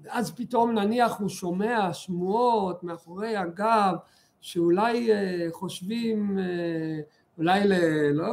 ואז 0.00 0.34
פתאום 0.36 0.70
נניח 0.70 1.18
הוא 1.18 1.28
שומע 1.28 1.92
שמועות 1.92 2.82
מאחורי 2.82 3.36
הגב 3.36 3.94
שאולי 4.40 5.12
אה, 5.12 5.46
חושבים 5.52 6.38
אה, 6.38 7.00
אולי 7.38 7.60
ל... 7.64 7.74
לא... 8.12 8.26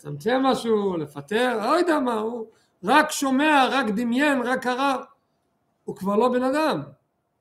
לצמצם 0.00 0.42
משהו, 0.42 0.96
לפטר, 0.96 1.58
לא 1.66 1.78
יודע 1.78 2.00
מה, 2.00 2.14
הוא 2.14 2.46
רק 2.84 3.10
שומע, 3.10 3.68
רק 3.70 3.86
דמיין, 3.86 4.42
רק 4.42 4.62
קרא, 4.62 4.96
הוא 5.84 5.96
כבר 5.96 6.16
לא 6.16 6.28
בן 6.28 6.42
אדם, 6.42 6.82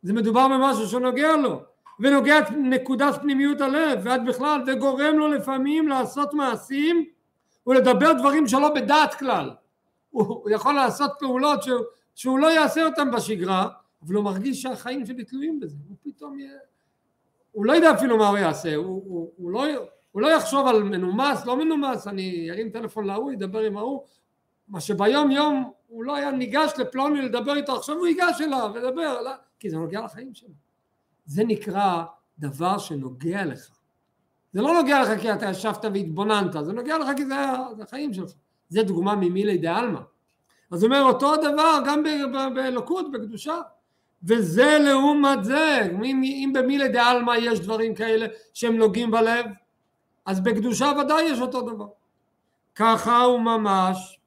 זה 0.04 0.13
מדובר 0.13 0.48
במשהו 0.48 0.88
שנוגע 0.88 1.36
לו, 1.36 1.62
ונוגע 2.00 2.39
את 2.39 2.45
נקודת 2.52 3.22
פנימיות 3.22 3.62
הלב, 3.62 4.00
ועד 4.04 4.26
בכלל, 4.26 4.62
וגורם 4.67 5.15
לו 5.17 5.28
לפעמים 5.28 5.88
לעשות 5.88 6.34
מעשים 6.34 7.06
ולדבר 7.67 8.13
דברים 8.13 8.48
שלא 8.48 8.74
בדעת 8.76 9.13
כלל, 9.13 9.52
הוא 10.10 10.50
יכול 10.50 10.74
לעשות 10.74 11.12
פעולות 11.19 11.63
שהוא, 11.63 11.80
שהוא 12.15 12.39
לא 12.39 12.48
יעשה 12.48 12.86
אותן 12.86 13.12
בשגרה, 13.12 13.67
אבל 14.06 14.15
הוא 14.15 14.24
מרגיש 14.24 14.62
שהחיים 14.62 15.06
שלי 15.06 15.24
תלויים 15.24 15.60
בזה, 15.60 15.78
הוא 15.88 15.98
פתאום 16.04 16.39
יהיה, 16.39 16.58
הוא 17.52 17.65
לא 17.65 17.74
יודע 17.74 17.91
אפילו 17.93 18.17
מה 18.17 18.28
הוא 18.28 18.38
יעשה, 18.38 18.76
הוא, 18.76 18.86
הוא, 18.86 19.32
הוא 19.38 19.52
לא... 19.52 19.65
הוא 20.12 20.22
לא 20.22 20.28
יחשוב 20.28 20.67
על 20.67 20.84
מנומס, 20.84 21.45
לא 21.45 21.58
מנומס, 21.58 22.08
אני 22.08 22.52
ארים 22.52 22.69
טלפון 22.69 23.08
להוא, 23.08 23.32
ידבר 23.32 23.60
עם 23.60 23.78
ההוא, 23.78 24.04
מה 24.67 24.82
שביום 24.82 25.32
יום 25.32 25.72
הוא 25.88 26.04
לא 26.04 26.15
היה 26.15 26.32
ניגש 26.32 26.72
לפלוני 26.78 27.22
לדבר 27.22 27.56
איתו, 27.56 27.76
עכשיו 27.76 27.95
הוא 27.95 28.08
ייגש 28.08 28.41
אליו 28.41 28.72
וידבר, 28.74 29.22
לא, 29.22 29.32
כי 29.60 29.69
זה 29.69 29.78
נוגע 29.78 30.02
לחיים 30.02 30.34
שלו. 30.34 30.50
זה 31.26 31.43
נקרא 31.43 32.04
דבר 32.39 32.78
שנוגע 32.78 33.45
לך. 33.45 33.69
זה 34.54 34.62
לא 34.62 34.74
נוגע 34.74 35.02
לך 35.02 35.22
כי 35.22 35.34
אתה 35.34 35.50
ישבת 35.50 35.86
והתבוננת, 35.93 36.65
זה 36.65 36.74
נוגע 36.74 36.98
לך 36.98 37.08
כי 37.17 37.26
זה, 37.26 37.36
זה 37.78 37.84
החיים 37.84 38.13
שלך. 38.13 38.32
זה 38.69 38.84
דוגמה 38.84 39.15
ממילי 39.15 39.58
דה 39.58 39.78
עלמא. 39.78 40.00
אז 40.72 40.84
הוא 40.84 40.93
אומר 40.93 41.04
אותו 41.04 41.36
דבר 41.38 41.80
גם 41.86 42.04
באלוקות, 42.56 43.12
בקדושה. 43.12 43.56
וזה 44.24 44.78
לעומת 44.80 45.43
זה, 45.43 45.89
אם, 45.91 46.22
אם 46.24 46.52
במילי 46.54 46.88
דה 46.88 47.08
עלמא 47.08 47.32
יש 47.32 47.60
דברים 47.60 47.95
כאלה 47.95 48.28
שהם 48.54 48.78
נוגעים 48.78 49.12
בלב, 49.12 49.45
אז 50.25 50.39
בקדושה 50.39 50.91
ודאי 51.01 51.23
יש 51.23 51.41
אותו 51.41 51.62
דבר. 51.62 51.88
ככה 52.75 53.21
הוא 53.21 53.39
ממש 53.39 54.19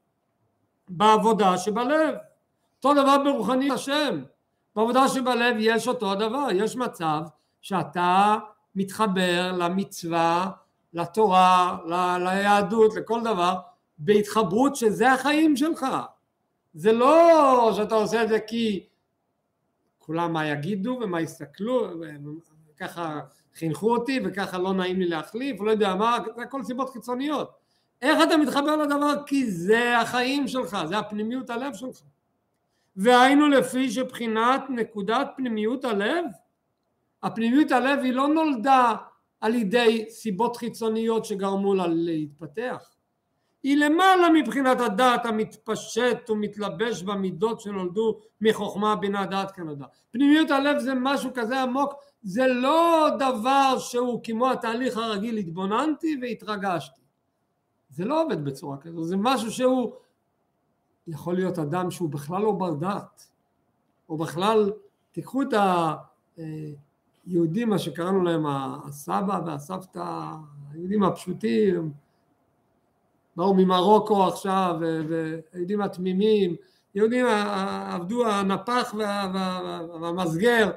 בעבודה 0.88 1.59
שבלב. 1.59 2.14
אותו 2.76 3.02
דבר 3.02 3.16
ברוחני 3.24 3.70
השם. 3.70 4.22
בעבודה 4.76 5.09
שבלב 5.09 5.57
יש 5.59 5.88
אותו 5.88 6.12
הדבר, 6.12 6.46
יש 6.55 6.76
מצב 6.76 7.20
שאתה 7.61 8.37
מתחבר 8.74 9.52
למצווה, 9.59 10.50
לתורה, 10.92 11.78
ל- 11.87 12.16
ליהדות, 12.24 12.96
לכל 12.96 13.20
דבר, 13.20 13.55
בהתחברות 13.98 14.76
שזה 14.76 15.12
החיים 15.12 15.57
שלך. 15.57 15.87
זה 16.74 16.92
לא 16.92 17.72
שאתה 17.76 17.94
עושה 17.94 18.22
את 18.22 18.28
זה 18.28 18.40
כי 18.40 18.87
כולם 19.98 20.33
מה 20.33 20.46
יגידו 20.46 20.98
ומה 21.02 21.20
יסתכלו, 21.20 21.88
וככה 22.70 23.20
חינכו 23.54 23.96
אותי 23.96 24.20
וככה 24.24 24.58
לא 24.58 24.72
נעים 24.72 24.98
לי 24.98 25.08
להחליף, 25.08 25.60
לא 25.60 25.70
יודע 25.70 25.94
מה, 25.94 26.18
זה 26.36 26.42
הכל 26.42 26.62
סיבות 26.62 26.90
חיצוניות. 26.90 27.50
איך 28.02 28.18
אתה 28.22 28.36
מתחבר 28.36 28.76
לדבר? 28.76 29.14
כי 29.26 29.50
זה 29.50 29.98
החיים 29.98 30.48
שלך, 30.48 30.78
זה 30.88 30.98
הפנימיות 30.98 31.50
הלב 31.50 31.74
שלך. 31.74 31.96
והיינו 32.96 33.48
לפי 33.48 33.90
שבחינת 33.90 34.62
נקודת 34.68 35.28
פנימיות 35.36 35.84
הלב, 35.84 36.24
הפנימיות 37.22 37.72
הלב 37.72 37.98
היא 37.98 38.12
לא 38.12 38.28
נולדה 38.28 38.94
על 39.40 39.54
ידי 39.54 40.06
סיבות 40.10 40.56
חיצוניות 40.56 41.24
שגרמו 41.24 41.74
לה 41.74 41.86
להתפתח. 41.86 42.88
היא 43.62 43.76
למעלה 43.76 44.28
מבחינת 44.28 44.80
הדעת 44.80 45.26
המתפשט 45.26 46.30
ומתלבש 46.30 47.02
במידות 47.02 47.60
שנולדו 47.60 48.20
מחוכמה 48.40 48.96
בינה 48.96 49.26
דעת 49.26 49.50
כנדע. 49.50 49.84
פנימיות 50.10 50.50
הלב 50.50 50.78
זה 50.78 50.94
משהו 50.94 51.30
כזה 51.34 51.62
עמוק 51.62 51.94
זה 52.22 52.46
לא 52.46 53.08
דבר 53.18 53.78
שהוא 53.78 54.20
כמו 54.24 54.50
התהליך 54.50 54.96
הרגיל 54.96 55.37
התבוננתי 55.37 56.18
והתרגשתי. 56.22 57.00
זה 57.90 58.04
לא 58.04 58.22
עובד 58.22 58.44
בצורה 58.44 58.76
כזו 58.76 59.04
זה 59.04 59.16
משהו 59.18 59.50
שהוא 59.50 59.92
יכול 61.06 61.35
להיות 61.35 61.58
אדם 61.58 61.90
שהוא 61.90 62.11
בכלל 62.11 62.42
לא 62.42 62.52
בר 62.52 62.74
דעת. 62.74 63.28
או 64.08 64.16
בכלל 64.16 64.72
תיקחו 65.12 65.42
את 65.42 65.54
היהודים 67.26 67.68
מה 67.68 67.78
שקראנו 67.78 68.22
להם 68.22 68.46
הסבא 68.46 69.40
והסבתא 69.46 70.30
היהודים 70.72 71.02
הפשוטים 71.02 71.92
באו 73.37 73.54
ממרוקו 73.54 74.26
עכשיו 74.26 74.76
והיהודים 74.80 75.80
התמימים 75.80 76.56
יהודים 76.94 77.26
עבדו 77.26 78.26
הנפח 78.26 78.94
והמסגר 80.00 80.70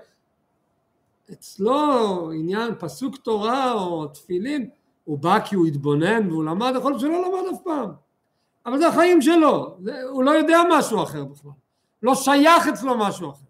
אצלו 1.31 2.31
עניין 2.31 2.75
פסוק 2.79 3.17
תורה 3.17 3.73
או 3.73 4.07
תפילין, 4.07 4.69
הוא 5.03 5.17
בא 5.17 5.39
כי 5.39 5.55
הוא 5.55 5.65
התבונן 5.65 6.31
והוא 6.31 6.43
למד, 6.43 6.73
יכול 6.77 6.91
להיות 6.91 7.01
שלא 7.01 7.21
למד 7.21 7.53
אף 7.53 7.61
פעם, 7.63 7.89
אבל 8.65 8.77
זה 8.77 8.87
החיים 8.87 9.21
שלו, 9.21 9.77
זה, 9.79 10.01
הוא 10.03 10.23
לא 10.23 10.31
יודע 10.31 10.59
משהו 10.71 11.03
אחר 11.03 11.25
בכלל, 11.25 11.51
לא 12.03 12.15
שייך 12.15 12.67
אצלו 12.67 12.97
משהו 12.97 13.31
אחר. 13.31 13.45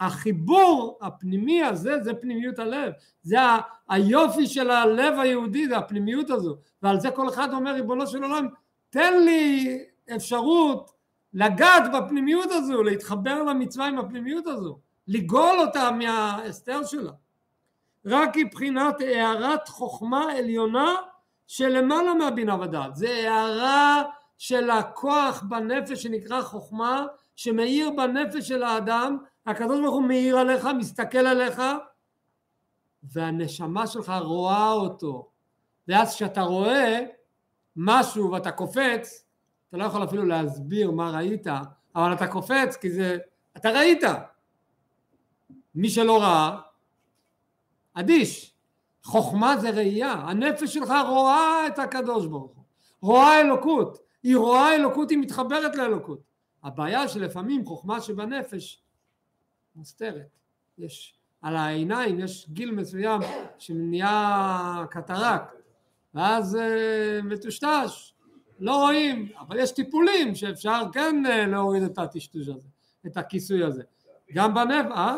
החיבור 0.00 0.98
הפנימי 1.02 1.62
הזה 1.62 2.02
זה 2.02 2.14
פנימיות 2.14 2.58
הלב, 2.58 2.92
זה 3.22 3.40
ה- 3.42 3.60
היופי 3.88 4.46
של 4.46 4.70
הלב 4.70 5.18
היהודי, 5.18 5.68
זה 5.68 5.76
הפנימיות 5.76 6.30
הזו, 6.30 6.56
ועל 6.82 7.00
זה 7.00 7.10
כל 7.10 7.28
אחד 7.28 7.52
אומר 7.52 7.72
ריבונו 7.72 8.06
של 8.06 8.22
עולם, 8.22 8.46
תן 8.90 9.22
לי 9.24 9.78
אפשרות 10.16 10.90
לגעת 11.34 11.82
בפנימיות 11.94 12.48
הזו, 12.50 12.82
להתחבר 12.82 13.42
למצווה 13.42 13.86
עם 13.86 13.98
הפנימיות 13.98 14.46
הזו. 14.46 14.78
לגאול 15.08 15.60
אותה 15.60 15.90
מההסתר 15.90 16.84
שלה. 16.84 17.12
רק 18.06 18.36
מבחינת 18.36 19.00
הערת 19.00 19.68
חוכמה 19.68 20.32
עליונה 20.32 20.94
שלמעלה 21.46 22.14
מהבינה 22.14 22.60
ודעת. 22.60 22.96
זה 22.96 23.08
הערה 23.08 24.02
של 24.38 24.70
הכוח 24.70 25.42
בנפש 25.42 26.02
שנקרא 26.02 26.42
חוכמה, 26.42 27.06
שמאיר 27.36 27.90
בנפש 27.90 28.48
של 28.48 28.62
האדם, 28.62 29.18
הקדוש 29.46 29.80
ברוך 29.80 29.94
הוא 29.94 30.02
מאיר 30.02 30.38
עליך, 30.38 30.68
מסתכל 30.78 31.18
עליך, 31.18 31.62
והנשמה 33.02 33.86
שלך 33.86 34.12
רואה 34.20 34.72
אותו. 34.72 35.28
ואז 35.88 36.14
כשאתה 36.14 36.42
רואה 36.42 37.00
משהו 37.76 38.30
ואתה 38.30 38.50
קופץ, 38.50 39.24
אתה 39.68 39.76
לא 39.76 39.84
יכול 39.84 40.04
אפילו 40.04 40.24
להסביר 40.24 40.90
מה 40.90 41.10
ראית, 41.10 41.46
אבל 41.96 42.12
אתה 42.12 42.26
קופץ 42.26 42.76
כי 42.76 42.90
זה, 42.90 43.18
אתה 43.56 43.70
ראית, 43.70 44.02
מי 45.76 45.90
שלא 45.90 46.22
ראה, 46.22 46.58
אדיש. 47.94 48.52
חוכמה 49.02 49.56
זה 49.56 49.70
ראייה, 49.70 50.12
הנפש 50.12 50.74
שלך 50.74 50.92
רואה 51.08 51.66
את 51.66 51.78
הקדוש 51.78 52.26
ברוך 52.26 52.52
הוא. 52.52 52.64
רואה 53.00 53.40
אלוקות, 53.40 53.98
היא 54.22 54.36
רואה 54.36 54.74
אלוקות, 54.74 55.10
היא 55.10 55.18
מתחברת 55.18 55.76
לאלוקות. 55.76 56.18
הבעיה 56.62 57.08
שלפעמים 57.08 57.64
חוכמה 57.64 58.00
שבנפש 58.00 58.82
מוסתרת. 59.76 60.28
יש 60.78 61.14
על 61.42 61.56
העיניים, 61.56 62.20
יש 62.20 62.46
גיל 62.50 62.70
מסוים 62.70 63.20
שנהיה 63.58 64.84
קטרק, 64.90 65.52
ואז 66.14 66.56
אה, 66.56 67.20
מטושטש, 67.22 68.14
לא 68.58 68.76
רואים, 68.76 69.28
אבל 69.38 69.58
יש 69.58 69.72
טיפולים 69.72 70.34
שאפשר 70.34 70.82
כן 70.92 71.26
אה, 71.26 71.46
להוריד 71.46 71.82
את 71.82 71.98
הטשטוש 71.98 72.48
הזה, 72.48 72.68
את 73.06 73.16
הכיסוי 73.16 73.64
הזה. 73.64 73.82
גם 74.32 74.54
בנפש, 74.54 74.90
אה? 74.90 75.16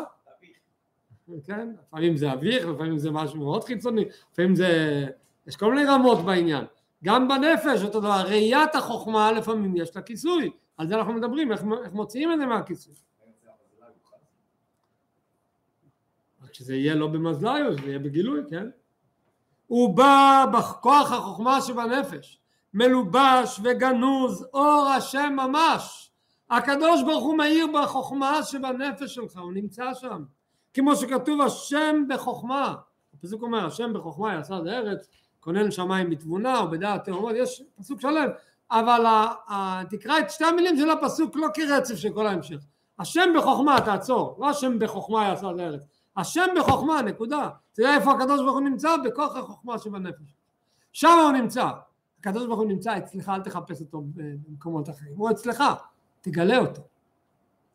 כן, 1.45 1.69
לפעמים 1.87 2.17
זה 2.17 2.31
אוויר, 2.31 2.71
לפעמים 2.71 2.97
זה 2.97 3.11
משהו 3.11 3.37
מאוד 3.37 3.63
חיצוני, 3.63 4.05
לפעמים 4.31 4.55
זה, 4.55 5.05
יש 5.47 5.55
כל 5.55 5.73
מיני 5.73 5.85
רמות 5.85 6.25
בעניין. 6.25 6.65
גם 7.03 7.27
בנפש 7.27 7.83
אותו 7.83 7.99
דבר, 7.99 8.21
ראיית 8.25 8.75
החוכמה 8.75 9.31
לפעמים 9.31 9.75
יש 9.77 9.95
לה 9.95 10.01
כיסוי, 10.01 10.51
על 10.77 10.87
זה 10.87 10.95
אנחנו 10.95 11.13
מדברים, 11.13 11.51
איך, 11.51 11.61
איך 11.83 11.93
מוציאים 11.93 12.31
את 12.31 12.39
זה 12.39 12.45
מהכיסוי. 12.45 12.93
רק 16.43 16.53
שזה 16.53 16.75
יהיה 16.75 16.95
לא 16.95 17.07
במזליו, 17.07 17.73
זה 17.73 17.87
יהיה 17.87 17.99
בגילוי, 17.99 18.41
כן? 18.49 18.69
הוא 19.67 19.97
בא 19.97 20.45
בכוח 20.53 21.11
החוכמה 21.11 21.61
שבנפש, 21.61 22.39
מלובש 22.73 23.59
וגנוז, 23.63 24.47
אור 24.53 24.87
השם 24.97 25.33
ממש. 25.37 26.11
הקדוש 26.49 27.03
ברוך 27.03 27.23
הוא 27.23 27.37
מאיר 27.37 27.67
בחוכמה 27.67 28.43
שבנפש 28.43 29.15
שלך, 29.15 29.37
הוא 29.37 29.53
נמצא 29.53 29.93
שם. 29.93 30.23
כמו 30.73 30.95
שכתוב 30.95 31.41
השם 31.41 32.03
בחוכמה. 32.09 32.75
הפסוק 33.13 33.41
אומר 33.41 33.65
השם 33.65 33.93
בחוכמה 33.93 34.33
יעשה 34.33 34.57
את 34.57 34.67
הארץ, 34.67 35.07
כונן 35.39 35.71
שמיים 35.71 36.09
בתבונה 36.09 36.63
ובדעת 36.63 37.03
תאומות, 37.03 37.31
יש 37.35 37.63
פסוק 37.79 38.01
שלם, 38.01 38.27
אבל 38.71 39.05
תקרא 39.89 40.19
את 40.19 40.31
שתי 40.31 40.45
המילים 40.45 40.77
של 40.77 40.89
הפסוק 40.89 41.35
לא 41.35 41.47
כרצף 41.53 41.95
של 41.95 42.13
כל 42.13 42.27
ההמשך. 42.27 42.57
השם 42.99 43.29
בחוכמה, 43.37 43.81
תעצור, 43.85 44.37
לא 44.39 44.49
השם 44.49 44.79
בחוכמה 44.79 45.27
יעשה 45.27 45.51
את 45.51 45.59
הארץ. 45.59 45.81
השם 46.17 46.45
בחוכמה, 46.57 47.01
נקודה. 47.01 47.49
תראה 47.73 47.95
איפה 47.95 48.11
הקדוש 48.11 48.41
ברוך 48.41 48.53
הוא 48.53 48.61
נמצא? 48.61 48.95
בכוח 49.05 49.35
החוכמה 49.35 49.79
שבנפש. 49.79 50.33
שם 50.93 51.19
הוא 51.23 51.31
נמצא. 51.31 51.69
הקדוש 52.19 52.45
ברוך 52.45 52.59
הוא 52.59 52.67
נמצא 52.67 52.97
אצלך, 52.97 53.29
אל 53.29 53.41
תחפש 53.41 53.81
אותו 53.81 54.03
במקומות 54.15 54.89
אחרים. 54.89 55.13
הוא 55.17 55.31
אצלך, 55.31 55.63
תגלה 56.21 56.57
אותו. 56.57 56.81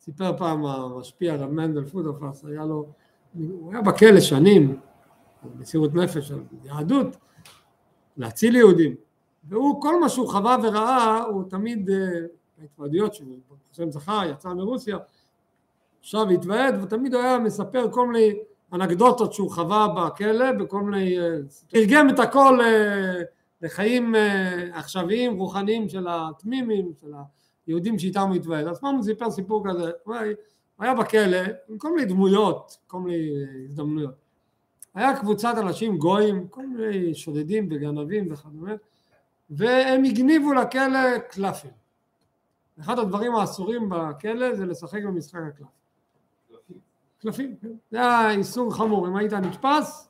סיפר 0.05 0.37
פעם 0.39 0.67
המשפיע 0.67 1.37
רב 1.37 1.51
מנדל 1.51 1.85
פודרפס, 1.85 2.45
היה 2.45 2.65
לו, 2.65 2.87
הוא 3.35 3.73
היה 3.73 3.83
בכלא 3.83 4.21
שנים, 4.21 4.81
מסירות 5.59 5.95
נפש 5.95 6.31
על 6.31 6.43
יהדות, 6.65 7.17
להציל 8.17 8.57
יהודים. 8.57 8.95
והוא, 9.49 9.83
כל 9.83 10.01
מה 10.01 10.09
שהוא 10.09 10.29
חווה 10.29 10.57
וראה, 10.63 11.23
הוא 11.23 11.45
תמיד, 11.49 11.91
אה, 11.91 11.97
ההתוועדויות 12.61 13.15
שהוא, 13.15 13.37
השם 13.73 13.91
זכה, 13.91 14.23
יצא 14.31 14.49
מרוסיה, 14.49 14.99
עכשיו 16.01 16.31
התוועד, 16.31 16.83
ותמיד 16.83 17.15
הוא 17.15 17.23
היה 17.23 17.39
מספר 17.39 17.91
כל 17.91 18.09
מיני 18.09 18.35
אנקדוטות 18.73 19.33
שהוא 19.33 19.51
חווה 19.51 19.89
בכלא, 19.89 20.47
וכל 20.61 20.83
מיני... 20.83 21.21
אה, 21.21 21.37
תרגם 21.69 22.11
את 22.11 22.19
הכל 22.19 22.61
אה, 22.61 23.23
לחיים 23.63 24.15
עכשוויים, 24.73 25.39
רוחניים 25.39 25.89
של 25.89 26.07
התמימים, 26.11 26.93
של 27.01 27.13
היהודים 27.67 27.99
שאיתם 27.99 28.21
הוא 28.21 28.35
התוועד. 28.35 28.67
אז 28.67 28.81
פעם 28.81 28.95
הוא 28.95 29.05
סיפר 29.05 29.31
סיפור 29.31 29.65
כזה, 29.69 29.91
הוא 30.05 30.15
היה 30.79 30.95
בכלא 30.95 31.39
עם 31.69 31.79
כל 31.79 31.95
מיני 31.95 32.07
דמויות, 32.07 32.79
כל 32.87 33.01
מיני 33.01 33.31
הזדמנויות. 33.69 34.15
היה 34.95 35.17
קבוצת 35.17 35.55
אנשים 35.59 35.99
גויים, 35.99 36.49
כל 36.49 36.67
מיני 36.67 37.15
שודדים 37.15 37.69
וגנבים 37.71 38.33
וכדומה, 38.33 38.73
והם 39.51 40.05
הגניבו 40.05 40.53
לכלא 40.53 41.19
קלפים. 41.19 41.71
אחד 42.81 42.99
הדברים 42.99 43.35
האסורים 43.35 43.89
בכלא 43.89 44.55
זה 44.55 44.67
לשחק 44.67 45.03
במשחק 45.05 45.41
הקלף. 45.49 45.69
קלפים, 47.19 47.57
כן. 47.63 47.73
זה 47.91 47.97
היה 47.99 48.31
איסור 48.31 48.75
חמור, 48.75 49.09
אם 49.09 49.17
היית 49.17 49.33
נתפס 49.33 50.09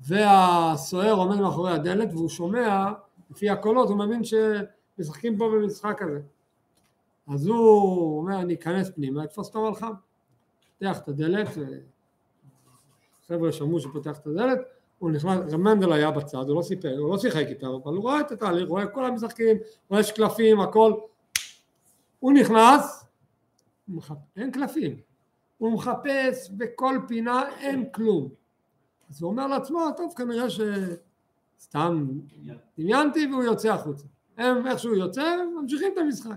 והסוהר 0.00 1.14
עומד 1.14 1.40
מאחורי 1.40 1.72
הדלת 1.72 2.08
והוא 2.12 2.28
שומע, 2.28 2.92
לפי 3.30 3.50
הקולות 3.50 3.88
הוא 3.88 3.98
מבין 3.98 4.24
שמשחקים 5.00 5.38
פה 5.38 5.48
במשחק 5.48 6.02
הזה. 6.02 6.20
אז 7.26 7.46
הוא 7.46 8.18
אומר 8.18 8.40
אני 8.40 8.54
אכנס 8.54 8.90
פנימה, 8.90 9.24
אתפוס 9.24 9.48
אותו 9.48 9.68
מלחם. 9.68 9.92
פותח 10.78 10.98
את 10.98 11.08
הדלת, 11.08 11.48
חבר'ה 13.28 13.52
שמעו 13.52 13.80
שפותח 13.80 14.18
את 14.18 14.26
הדלת, 14.26 14.58
הוא 14.98 15.10
נכנס, 15.10 15.52
גם 15.52 15.62
מנדל 15.62 15.92
היה 15.92 16.10
בצד, 16.10 16.48
הוא 16.48 16.56
לא 16.56 16.62
סיפר, 16.62 16.98
הוא 16.98 17.10
לא 17.10 17.18
שיחק 17.18 17.44
איתם, 17.48 17.66
אבל 17.66 17.92
הוא 17.92 18.02
רואה 18.02 18.20
את 18.20 18.32
התהליך, 18.32 18.68
רואה 18.68 18.86
כל 18.86 19.04
המשחקים, 19.04 19.56
רואה 19.90 20.02
שקלפים, 20.02 20.60
הכל. 20.60 20.92
הוא 22.20 22.32
נכנס, 22.32 23.04
אין 24.36 24.50
קלפים, 24.50 25.00
הוא 25.58 25.72
מחפש 25.72 26.50
בכל 26.50 26.98
פינה, 27.08 27.42
אין 27.58 27.90
כלום. 27.92 28.28
אז 29.10 29.22
הוא 29.22 29.30
אומר 29.30 29.46
לעצמו, 29.46 29.80
טוב 29.96 30.14
כנראה 30.16 30.46
שסתם 30.50 32.08
דמיינתי 32.78 33.26
והוא 33.26 33.42
יוצא 33.42 33.68
החוצה. 33.68 34.04
הם 34.40 34.66
איכשהו 34.66 34.94
יוצא, 34.94 35.36
ממשיכים 35.60 35.92
את 35.92 35.98
המשחק. 35.98 36.36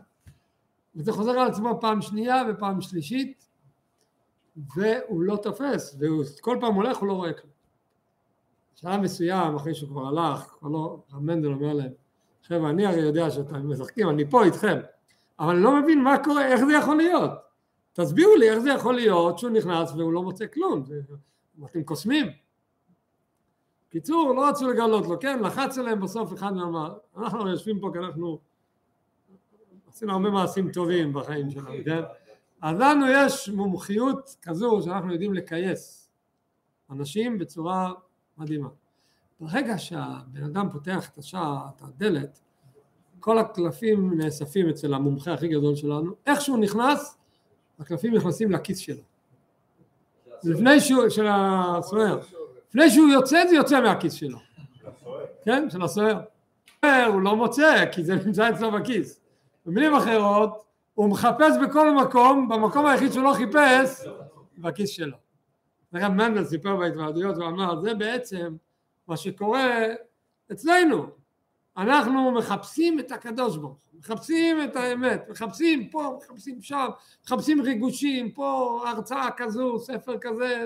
וזה 0.96 1.12
חוזר 1.12 1.32
על 1.32 1.48
עצמו 1.48 1.78
פעם 1.82 2.02
שנייה 2.02 2.44
ופעם 2.50 2.82
שלישית, 2.82 3.48
והוא 4.76 5.24
לא 5.24 5.36
תופס, 5.36 5.98
וכל 6.00 6.58
פעם 6.62 6.74
הולך 6.76 6.98
הוא 6.98 7.08
לא 7.08 7.14
רואה 7.14 7.34
כלום. 7.34 7.54
בשלב 8.76 9.02
מסוים, 9.02 9.56
אחרי 9.56 9.74
שהוא 9.74 9.90
כבר 9.90 10.08
הלך, 10.08 10.56
כבר 10.60 10.70
לא, 10.70 11.04
רב 11.14 11.24
מנדל 11.24 11.48
אומר 11.48 11.74
להם, 11.74 11.92
חבר'ה, 12.48 12.70
אני 12.70 12.86
הרי 12.86 13.02
יודע 13.02 13.32
שאתם 13.32 13.70
משחקים, 13.72 14.10
אני 14.10 14.30
פה 14.30 14.44
איתכם, 14.44 14.80
אבל 15.40 15.54
אני 15.56 15.64
לא 15.64 15.82
מבין 15.82 16.04
מה 16.04 16.24
קורה, 16.24 16.46
איך 16.48 16.66
זה 16.66 16.74
יכול 16.74 16.98
להיות? 16.98 17.32
תסבירו 17.94 18.36
לי 18.36 18.50
איך 18.50 18.60
זה 18.60 18.70
יכול 18.70 18.96
להיות 18.96 19.40
שהוא 19.40 19.52
נכנס 19.52 19.92
והוא 19.92 20.14
לא 20.14 20.24
מוצא 20.24 20.46
כלום, 20.54 20.84
אתם 21.66 21.84
קוסמים. 21.84 22.43
קיצור, 23.94 24.34
לא 24.36 24.50
רצו 24.50 24.70
לגלות 24.70 25.08
לו, 25.08 25.20
כן, 25.20 25.40
לחץ 25.44 25.78
עליהם 25.78 26.02
בסוף 26.02 26.34
אחד 26.34 26.52
ואמר, 26.52 26.94
אנחנו 27.18 27.50
יושבים 27.50 27.80
פה 27.80 27.90
כי 27.94 28.00
אנחנו 28.00 28.40
עשינו 29.88 30.14
הרבה 30.14 30.30
מעשים 30.30 30.72
טובים 30.72 31.14
בחיים 31.14 31.52
שלנו, 31.52 31.74
כן? 31.86 32.02
אז 32.62 32.80
לנו 32.80 33.06
יש 33.10 33.50
מומחיות 33.50 34.36
כזו 34.42 34.80
שאנחנו 34.84 35.14
יודעים 35.14 35.34
לכייס 35.34 36.10
אנשים 36.92 37.38
בצורה 37.38 37.94
מדהימה. 38.38 38.70
ברגע 39.40 39.78
שהבן 39.78 40.44
אדם 40.44 40.70
פותח 40.72 41.10
את 41.10 41.18
השער, 41.18 41.58
את 41.76 41.82
הדלת, 41.82 42.40
כל 43.20 43.38
הקלפים 43.38 44.14
נאספים 44.18 44.70
אצל 44.70 44.94
המומחה 44.94 45.34
הכי 45.34 45.48
גדול 45.48 45.76
שלנו, 45.76 46.12
איך 46.26 46.42
שהוא 46.42 46.58
נכנס, 46.58 47.18
הקלפים 47.80 48.16
נכנסים 48.16 48.52
לכיס 48.52 48.78
שלו. 48.78 49.04
לפני 50.44 50.80
שהוא, 50.80 51.10
של 51.10 51.28
הסוהר. 51.30 52.20
לפני 52.74 52.90
שהוא 52.90 53.10
יוצא, 53.10 53.44
זה 53.50 53.56
יוצא 53.56 53.82
מהכיס 53.82 54.14
שלו. 54.14 54.38
כן, 55.46 55.70
של 55.70 55.82
הסוהר. 55.82 56.20
הוא 56.84 57.22
לא 57.22 57.36
מוצא, 57.36 57.86
כי 57.92 58.04
זה 58.04 58.16
נמצא 58.26 58.50
אצלו 58.50 58.72
בכיס. 58.72 59.20
במילים 59.66 59.96
אחרות, 59.96 60.64
הוא 60.94 61.10
מחפש 61.10 61.54
בכל 61.64 61.96
מקום, 61.96 62.50
במקום 62.50 62.86
היחיד 62.86 63.12
שהוא 63.12 63.24
לא 63.24 63.34
חיפש, 63.34 64.08
בכיס 64.58 64.90
שלו. 64.90 65.18
הרב 65.94 66.12
מנדל 66.12 66.46
סיפר 66.46 66.76
בהתוועדויות 66.76 67.38
ואמר, 67.38 67.82
זה 67.82 67.94
בעצם 67.94 68.56
מה 69.08 69.18
שקורה 69.18 69.86
אצלנו. 70.52 71.06
אנחנו 71.78 72.32
מחפשים 72.32 73.00
את 73.00 73.12
הקדוש 73.12 73.58
ברוך 73.58 73.80
הוא, 73.92 74.00
מחפשים 74.00 74.64
את 74.64 74.76
האמת, 74.76 75.30
מחפשים 75.30 75.90
פה, 75.90 76.18
מחפשים 76.22 76.62
שם, 76.62 76.88
מחפשים 77.26 77.62
ריגושים, 77.62 78.32
פה 78.32 78.82
הרצאה 78.88 79.32
כזו, 79.38 79.80
ספר 79.80 80.18
כזה, 80.22 80.66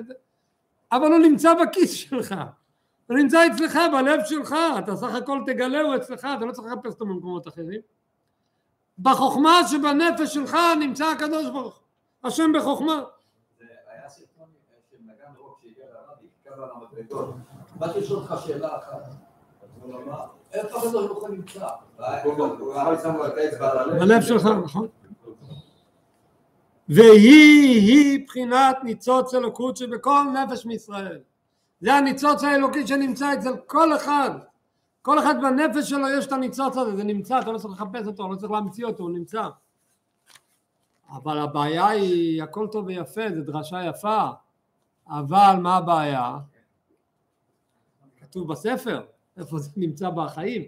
אבל 0.91 1.07
הוא 1.07 1.19
נמצא 1.19 1.53
בכיס 1.53 1.93
שלך, 1.93 2.35
הוא 3.07 3.17
נמצא 3.17 3.47
אצלך, 3.47 3.79
בלב 3.91 4.19
שלך, 4.25 4.55
אתה 4.79 4.95
סך 4.95 5.15
הכל 5.15 5.39
תגלה 5.45 5.81
הוא 5.81 5.95
אצלך, 5.95 6.27
אתה 6.37 6.45
לא 6.45 6.51
צריך 6.51 6.67
לחפש 6.67 6.93
אותו 6.93 7.05
במקומות 7.05 7.47
אחרים. 7.47 7.81
בחוכמה 8.99 9.61
שבנפש 9.67 10.33
שלך 10.33 10.57
נמצא 10.79 11.05
הקדוש 11.05 11.45
ברוך 11.49 11.75
הוא, 11.75 11.83
השם 12.23 12.51
בחוכמה. 12.55 13.03
באתי 17.75 17.99
לשאול 17.99 18.19
אותך 18.19 18.35
שאלה 18.45 18.77
אחת. 18.77 19.01
איפה 20.53 20.77
הקדוש 20.77 21.07
ברוך 21.07 21.21
הוא 21.23 21.29
נמצא? 21.29 21.67
בלב 23.99 24.21
שלך, 24.21 24.45
נכון. 24.63 24.87
והיא 26.89 27.81
היא 27.81 28.25
בחינת 28.27 28.77
ניצוץ 28.83 29.33
אלוקות 29.33 29.77
שבכל 29.77 30.23
נפש 30.33 30.65
מישראל. 30.65 31.19
זה 31.81 31.93
הניצוץ 31.93 32.43
האלוקי 32.43 32.87
שנמצא 32.87 33.33
אצל 33.33 33.57
כל 33.65 33.95
אחד. 33.95 34.31
כל 35.01 35.19
אחד 35.19 35.35
בנפש 35.41 35.89
שלו 35.89 36.09
יש 36.17 36.27
את 36.27 36.31
הניצוץ 36.31 36.77
הזה, 36.77 36.95
זה 36.95 37.03
נמצא, 37.03 37.39
אתה 37.39 37.51
לא 37.51 37.57
צריך 37.57 37.73
לחפש 37.73 38.07
אותו, 38.07 38.29
לא 38.29 38.35
צריך 38.35 38.51
להמציא 38.51 38.85
אותו, 38.85 39.03
הוא 39.03 39.11
נמצא. 39.11 39.43
אבל 41.09 41.37
הבעיה 41.37 41.87
היא, 41.87 42.43
הכל 42.43 42.67
טוב 42.71 42.85
ויפה, 42.85 43.21
זו 43.35 43.41
דרשה 43.41 43.85
יפה, 43.85 44.27
אבל 45.09 45.55
מה 45.61 45.77
הבעיה? 45.77 46.37
כתוב 48.21 48.47
בספר, 48.47 49.01
איפה 49.37 49.57
זה 49.57 49.71
נמצא 49.77 50.09
בחיים. 50.09 50.63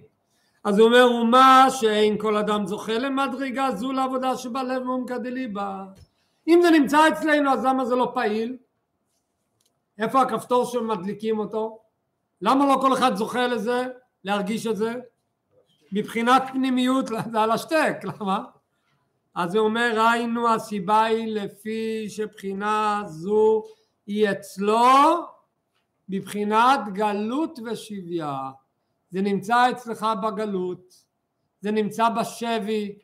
אז 0.63 0.79
הוא 0.79 0.87
אומר, 0.87 1.11
ומה 1.11 1.67
שאין 1.69 2.17
כל 2.17 2.37
אדם 2.37 2.65
זוכה 2.65 2.97
למדרגה 2.97 3.71
זו 3.75 3.91
לעבודה 3.91 4.37
שבלב 4.37 4.83
מעומקא 4.83 5.17
דליבה. 5.17 5.85
אם 6.49 6.59
זה 6.61 6.71
נמצא 6.71 7.07
אצלנו, 7.07 7.53
אז 7.53 7.65
למה 7.65 7.85
זה 7.85 7.95
לא 7.95 8.11
פעיל? 8.13 8.57
איפה 9.99 10.21
הכפתור 10.21 10.65
שמדליקים 10.65 11.39
אותו? 11.39 11.79
למה 12.41 12.65
לא 12.65 12.81
כל 12.81 12.93
אחד 12.93 13.15
זוכה 13.15 13.47
לזה, 13.47 13.87
להרגיש 14.23 14.67
את 14.67 14.77
זה? 14.77 14.93
מבחינת 15.91 16.43
פנימיות 16.51 17.07
זה 17.31 17.41
על 17.41 17.51
השתק, 17.51 17.97
למה? 18.03 18.43
אז 19.35 19.55
הוא 19.55 19.65
אומר 19.65 20.01
היינו 20.11 20.49
הסיבה 20.49 21.03
היא 21.03 21.35
לפי 21.35 22.09
שבחינה 22.09 23.03
זו 23.05 23.63
היא 24.07 24.31
אצלו 24.31 25.25
מבחינת 26.09 26.79
גלות 26.93 27.59
ושביה 27.65 28.39
זה 29.11 29.21
נמצא 29.21 29.71
אצלך 29.71 30.07
בגלות 30.23 30.93
זה 31.61 31.71
נמצא 31.71 32.09
בשבי 32.09 32.99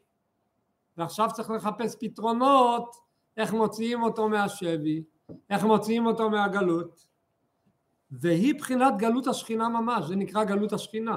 ועכשיו 0.98 1.30
צריך 1.34 1.50
לחפש 1.50 1.96
פתרונות 2.00 2.96
איך 3.38 3.54
מוציאים 3.54 4.04
אותו 4.04 4.30
מהשבי 4.30 5.04
איך 5.50 5.64
מוציאים 5.64 6.06
אותו 6.06 6.30
מהגלות 6.30 7.06
והיא 8.12 8.56
בחינת 8.60 8.98
גלות 8.98 9.28
השכינה 9.28 9.70
ממש 9.70 10.06
זה 10.06 10.16
נקרא 10.16 10.44
גלות 10.44 10.74
השכינה 10.74 11.16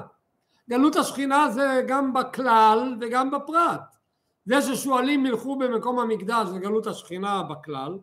גלות 0.69 0.95
השכינה 0.95 1.49
זה 1.49 1.83
גם 1.87 2.13
בכלל 2.13 2.97
וגם 3.01 3.31
בפרט 3.31 3.99
זה 4.49 4.61
ששועלים 4.61 5.25
ילכו 5.25 5.55
במקום 5.55 5.99
המקדש 5.99 6.47
זה 6.47 6.59
גלות 6.59 6.87
השכינה 6.87 7.43
בכלל, 7.43 7.97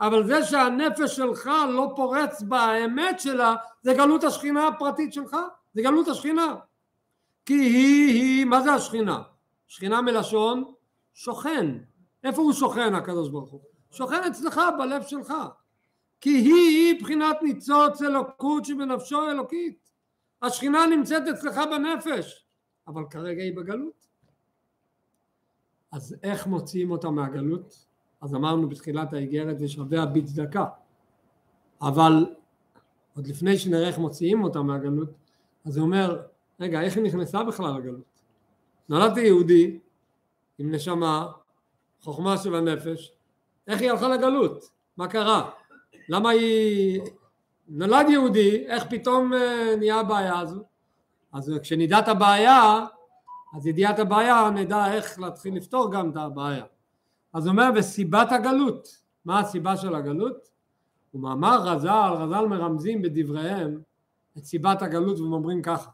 אבל 0.00 0.26
זה 0.26 0.44
שהנפש 0.44 1.16
שלך 1.16 1.50
לא 1.68 1.92
פורץ 1.96 2.42
באמת 2.42 3.20
שלה 3.20 3.54
זה 3.82 3.94
גלות 3.94 4.24
השכינה 4.24 4.68
הפרטית 4.68 5.12
שלך, 5.12 5.36
זה 5.74 5.82
גלות 5.82 6.08
השכינה. 6.08 6.54
כי 7.46 7.54
היא, 7.54 8.12
היא, 8.12 8.44
מה 8.44 8.60
זה 8.60 8.72
השכינה? 8.72 9.22
שכינה 9.66 10.00
מלשון 10.00 10.64
שוכן. 11.14 11.66
איפה 12.24 12.42
הוא 12.42 12.52
שוכן 12.52 12.94
הקדוש 12.94 13.28
ברוך 13.30 13.50
הוא? 13.50 13.60
שוכן 13.90 14.24
אצלך 14.30 14.60
בלב 14.78 15.02
שלך. 15.02 15.32
כי 16.20 16.30
היא 16.30 16.52
היא 16.52 17.02
בחינת 17.02 17.36
ניצוץ 17.42 18.02
אלוקות 18.02 18.64
שבנפשו 18.64 19.30
אלוקית. 19.30 19.90
השכינה 20.42 20.86
נמצאת 20.86 21.22
אצלך 21.28 21.60
בנפש, 21.70 22.46
אבל 22.88 23.04
כרגע 23.10 23.42
היא 23.42 23.56
בגלות. 23.56 24.06
אז 25.92 26.16
איך 26.22 26.46
מוציאים 26.46 26.90
אותה 26.90 27.10
מהגלות? 27.10 27.86
אז 28.20 28.34
אמרנו 28.34 28.68
בתחילת 28.68 29.12
האיגרת 29.12 29.56
ושווה 29.60 30.06
בצדקה 30.06 30.64
אבל 31.82 32.26
עוד 33.16 33.26
לפני 33.26 33.58
שנראה 33.58 33.88
איך 33.88 33.98
מוציאים 33.98 34.44
אותה 34.44 34.62
מהגלות 34.62 35.08
אז 35.64 35.76
הוא 35.76 35.86
אומר 35.86 36.22
רגע 36.60 36.80
איך 36.80 36.96
היא 36.96 37.04
נכנסה 37.04 37.44
בכלל 37.44 37.78
לגלות? 37.78 38.20
נולדתי 38.88 39.20
יהודי 39.20 39.78
עם 40.58 40.74
נשמה 40.74 41.32
חוכמה 42.02 42.38
של 42.38 42.54
הנפש 42.54 43.12
איך 43.66 43.80
היא 43.80 43.90
הלכה 43.90 44.08
לגלות? 44.08 44.70
מה 44.96 45.08
קרה? 45.08 45.50
למה 46.08 46.30
היא 46.30 47.00
נולד 47.68 48.06
יהודי 48.10 48.64
איך 48.66 48.84
פתאום 48.90 49.34
אה, 49.34 49.76
נהיה 49.78 50.00
הבעיה 50.00 50.38
הזו? 50.38 50.62
אז 51.32 51.52
כשנדע 51.62 51.98
את 51.98 52.08
הבעיה 52.08 52.86
אז 53.56 53.66
ידיעת 53.66 53.98
הבעיה 53.98 54.50
נדע 54.50 54.92
איך 54.92 55.18
להתחיל 55.20 55.56
לפתור 55.56 55.92
גם 55.92 56.10
את 56.10 56.16
הבעיה. 56.16 56.64
אז 57.32 57.46
הוא 57.46 57.52
אומר 57.52 57.70
וסיבת 57.76 58.32
הגלות, 58.32 58.88
מה 59.24 59.40
הסיבה 59.40 59.76
של 59.76 59.94
הגלות? 59.94 60.48
ומאמר 61.14 61.58
רז"ל, 61.62 62.12
רז"ל 62.18 62.46
מרמזים 62.46 63.02
בדבריהם 63.02 63.80
את 64.38 64.44
סיבת 64.44 64.82
הגלות 64.82 65.20
והם 65.20 65.32
אומרים 65.32 65.62
ככה. 65.62 65.90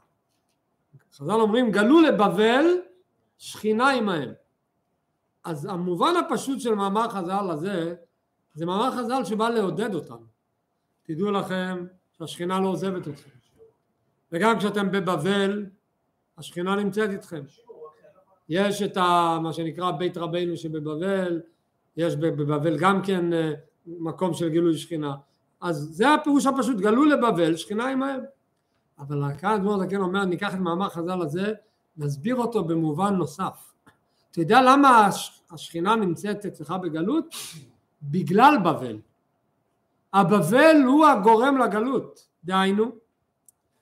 חז"ל 1.19 1.41
אומרים 1.41 1.71
גלו 1.71 2.01
לבבל 2.01 2.65
שכינה 3.39 3.91
עמהם. 3.91 4.33
אז 5.45 5.65
המובן 5.65 6.15
הפשוט 6.17 6.61
של 6.61 6.75
מאמר 6.75 7.09
חז"ל 7.09 7.51
הזה 7.51 7.95
זה 8.55 8.67
מאמר 8.67 8.91
חז"ל 8.91 9.25
שבא 9.25 9.49
לעודד 9.49 9.95
אותנו. 9.95 10.27
תדעו 11.03 11.31
לכם 11.31 11.87
שהשכינה 12.19 12.61
לא 12.61 12.69
עוזבת 12.69 13.09
אתכם. 13.09 13.31
וגם 14.33 14.59
כשאתם 14.59 14.91
בבבל 14.91 15.67
השכינה 16.39 16.77
נמצאת 16.77 17.11
איתכם. 17.11 17.43
יש 18.49 18.83
את 18.83 18.97
ה, 18.97 19.39
מה 19.43 19.53
שנקרא 19.53 19.91
בית 19.91 20.17
רבינו 20.17 20.57
שבבבל, 20.57 21.41
יש 21.97 22.17
בבבל 22.17 22.79
גם 22.79 23.03
כן 23.03 23.33
אה, 23.33 23.53
מקום 23.87 24.35
של 24.35 24.49
גילוי 24.49 24.79
שכינה. 24.79 25.15
אז 25.61 25.77
זה 25.77 26.15
הפירוש 26.15 26.47
הפשוט, 26.47 26.77
גלו 26.77 27.05
לבבל, 27.05 27.57
שכינה 27.57 27.89
עמהם. 27.89 28.21
אבל 28.99 29.23
כאן 29.39 29.51
אדמו"ר 29.51 29.79
זקן 29.79 30.01
אומר, 30.01 30.25
ניקח 30.25 30.55
את 30.55 30.59
מאמר 30.59 30.89
חז"ל 30.89 31.23
הזה, 31.23 31.53
נסביר 31.97 32.37
אותו 32.37 32.65
במובן 32.65 33.15
נוסף. 33.15 33.73
אתה 34.31 34.41
יודע 34.41 34.63
למה 34.63 35.09
השכינה 35.51 35.97
נמצאת 35.97 36.47
אצלך 36.47 36.71
בגלות? 36.71 37.35
בגלל 38.03 38.59
בבל. 38.65 38.99
הבבל 40.13 40.83
הוא 40.87 41.07
הגורם 41.07 41.59
לגלות, 41.59 42.29
דהיינו, 42.45 42.91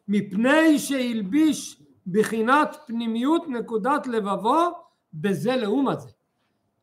מפני 0.09 0.79
שהלביש 0.79 1.83
בחינת 2.07 2.77
פנימיות 2.87 3.49
נקודת 3.49 4.07
לבבו 4.07 4.71
בזה 5.15 5.57
לעומת 5.57 6.01
זה. 6.01 6.11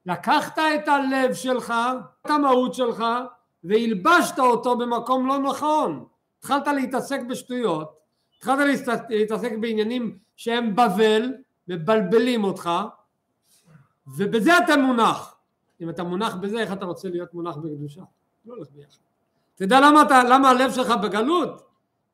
לקחת 0.06 0.60
את 0.60 0.88
הלב 0.88 1.34
שלך, 1.34 1.74
את 2.26 2.30
המהות 2.30 2.74
שלך, 2.74 3.04
והלבשת 3.64 4.40
אותו 4.40 4.78
במקום 4.78 5.28
לא 5.28 5.40
נכון. 5.40 6.06
התחלת 6.40 6.68
להתעסק 6.68 7.20
בשטויות, 7.30 7.94
התחלת 8.38 8.88
להתעסק 9.10 9.52
בעניינים 9.60 10.18
שהם 10.36 10.76
בבל, 10.76 11.34
מבלבלים 11.68 12.44
אותך, 12.44 12.70
ובזה 14.08 14.58
אתה 14.58 14.78
מונח. 14.78 15.36
אם 15.82 15.90
אתה 15.90 16.04
מונח 16.04 16.36
בזה, 16.36 16.60
איך 16.60 16.74
אתה 16.74 16.86
רוצה 16.86 17.10
להיות 17.10 17.34
מונח 17.34 17.58
בקדושה? 17.58 18.02
לא 18.46 18.54
הולך 18.54 18.68
ביחד. 18.72 18.98
אתה 19.56 19.64
יודע 19.64 19.80
למה, 19.80 20.02
אתה, 20.02 20.24
למה 20.24 20.50
הלב 20.50 20.72
שלך 20.72 20.94
בגלות? 21.04 21.70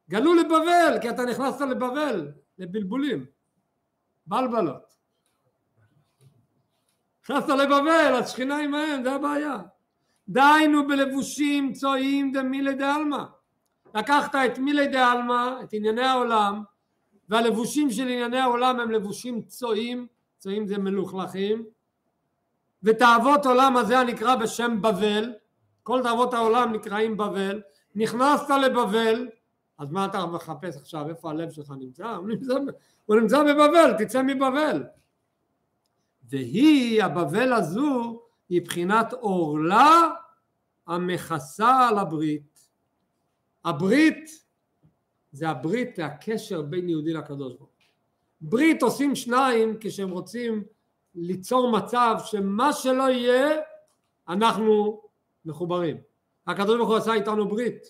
גלו 0.10 0.34
לבבל, 0.34 0.98
כי 1.02 1.10
אתה 1.10 1.26
נכנסת 1.26 1.62
לבבל. 1.62 2.32
לבלבולים, 2.58 3.26
בלבלות. 4.28 4.96
נכנסת 7.24 7.50
לבבל, 7.50 8.16
השכינה 8.20 8.58
עמהם, 8.58 9.04
זה 9.04 9.12
הבעיה. 9.12 9.58
דהיינו 10.30 10.88
בלבושים 10.88 11.74
צועים 11.74 12.32
דמילי 12.32 12.74
דעלמא. 12.74 13.24
לקחת 13.96 14.36
את 14.36 14.58
מילי 14.58 14.88
דעלמא, 14.88 15.62
את 15.64 15.74
ענייני 15.74 16.06
העולם, 16.06 16.64
והלבושים 17.30 17.92
של 17.92 18.02
ענייני 18.02 18.40
העולם 18.40 18.80
הם 18.80 18.92
לבושים 18.92 19.42
צועים, 19.42 20.08
צועים 20.38 20.68
זה 20.68 20.78
מלוכלכים, 20.78 21.66
ותאוות 22.84 23.46
עולם 23.46 23.78
הזה 23.78 24.00
הנקרא 24.00 24.36
בשם 24.36 24.82
בבל, 24.82 25.34
כל 25.84 26.00
תאוות 26.04 26.34
העולם 26.34 26.74
נקראים 26.74 27.18
בבל, 27.18 27.62
נכנסת 27.96 28.50
לבבל, 28.50 29.28
אז 29.78 29.92
מה 29.92 30.06
אתה 30.06 30.26
מחפש 30.26 30.78
עכשיו, 30.78 31.10
איפה 31.10 31.30
הלב 31.30 31.52
שלך 31.52 31.74
נמצא? 31.80 32.08
הוא 32.08 32.28
נמצא, 32.28 32.54
הוא 33.06 33.16
נמצא 33.16 33.44
בבבל, 33.44 33.94
תצא 33.98 34.22
מבבל. 34.22 34.84
והיא, 36.30 37.04
הבבל 37.04 37.54
הזו, 37.54 38.22
היא 38.50 38.62
בחינת 38.62 39.14
עורלה 39.14 40.10
המכסה 40.88 41.88
על 41.88 41.98
הברית. 41.98 42.70
הברית 43.66 44.30
זה 45.32 45.50
הברית, 45.50 45.96
זה 45.96 46.06
הקשר 46.06 46.62
בין 46.62 46.90
יהודי 46.90 47.14
לקדוש 47.14 47.54
ברוך 47.54 47.70
ברית 48.42 48.82
עושים 48.82 49.16
שניים 49.16 49.78
כשהם 49.80 50.10
רוצים 50.10 50.64
ליצור 51.16 51.72
מצב 51.72 52.16
שמה 52.26 52.74
שלא 52.74 53.10
יהיה 53.10 53.60
אנחנו 54.28 55.02
מחוברים. 55.46 55.98
הקדוש 56.48 56.78
ברוך 56.78 56.90
הוא 56.90 56.98
עשה 56.98 57.14
איתנו 57.14 57.48
ברית 57.48 57.84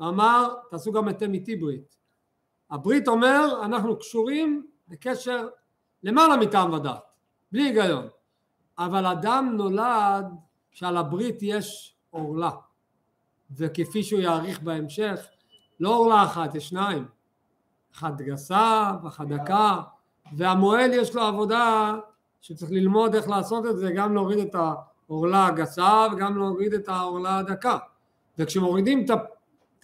אמר 0.00 0.54
תעשו 0.70 0.92
גם 0.92 1.08
אתם 1.08 1.34
איתי 1.34 1.56
ברית. 1.56 1.96
הברית 2.70 3.08
אומר 3.08 3.60
אנחנו 3.64 3.98
קשורים 3.98 4.66
בקשר 4.88 5.48
למעלה 6.02 6.36
מטעם 6.36 6.72
ודעת, 6.72 7.14
בלי 7.52 7.62
היגיון. 7.62 8.08
אבל 8.78 9.06
אדם 9.06 9.52
נולד 9.56 10.26
שעל 10.70 10.96
הברית 10.96 11.38
יש 11.42 11.96
עורלה, 12.10 12.50
וכפי 13.56 14.02
שהוא 14.02 14.20
יעריך 14.20 14.62
בהמשך, 14.62 15.26
לא 15.80 15.96
עורלה 15.96 16.24
אחת, 16.24 16.54
יש 16.54 16.68
שניים, 16.68 17.06
אחת 17.94 18.20
גסה 18.20 18.92
ואחת 19.02 19.26
דקה, 19.26 19.80
והמוהל 20.36 20.92
יש 20.92 21.14
לו 21.14 21.22
עבודה 21.22 21.94
שצריך 22.44 22.72
ללמוד 22.72 23.14
איך 23.14 23.28
לעשות 23.28 23.66
את 23.66 23.78
זה, 23.78 23.90
גם 23.90 24.14
להוריד 24.14 24.38
את 24.38 24.54
העורלה 24.54 25.46
הגסה 25.46 26.06
וגם 26.12 26.36
להוריד 26.38 26.74
את 26.74 26.88
העורלה 26.88 27.38
הדקה. 27.38 27.78
וכשמורידים 28.38 29.04
את 29.04 29.10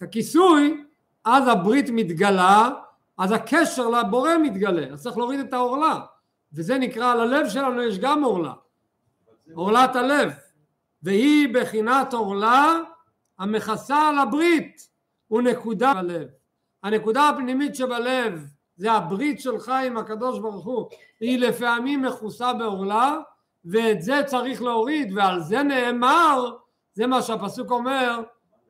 הכיסוי, 0.01 0.83
אז 1.25 1.47
הברית 1.47 1.89
מתגלה, 1.89 2.69
אז 3.17 3.31
הקשר 3.31 3.89
לבורא 3.89 4.29
מתגלה, 4.43 4.93
אז 4.93 5.03
צריך 5.03 5.17
להוריד 5.17 5.39
את 5.39 5.53
העורלה, 5.53 5.99
וזה 6.53 6.77
נקרא, 6.77 7.11
על 7.11 7.19
הלב 7.19 7.49
שלנו 7.49 7.81
יש 7.81 7.99
גם 7.99 8.23
עורלה, 8.23 8.53
עורלת 9.53 9.95
הלב, 9.95 10.33
והיא 11.03 11.53
בחינת 11.53 12.13
עורלה 12.13 12.77
המכסה 13.39 14.09
על 14.09 14.19
הברית, 14.19 14.89
הוא 15.27 15.41
נקודה 15.41 15.93
בלב. 15.93 16.27
הנקודה 16.83 17.29
הפנימית 17.29 17.75
שבלב 17.75 18.45
זה 18.75 18.91
הברית 18.91 19.39
שלך 19.39 19.71
עם 19.85 19.97
הקדוש 19.97 20.39
ברוך 20.39 20.65
הוא, 20.65 20.89
היא 21.19 21.39
לפעמים 21.39 22.01
מכוסה 22.01 22.53
בעורלה 22.53 23.17
ואת 23.65 24.01
זה 24.01 24.21
צריך 24.25 24.61
להוריד 24.61 25.13
ועל 25.15 25.39
זה 25.39 25.63
נאמר, 25.63 26.55
זה 26.93 27.07
מה 27.07 27.21
שהפסוק 27.21 27.71
אומר, 27.71 28.21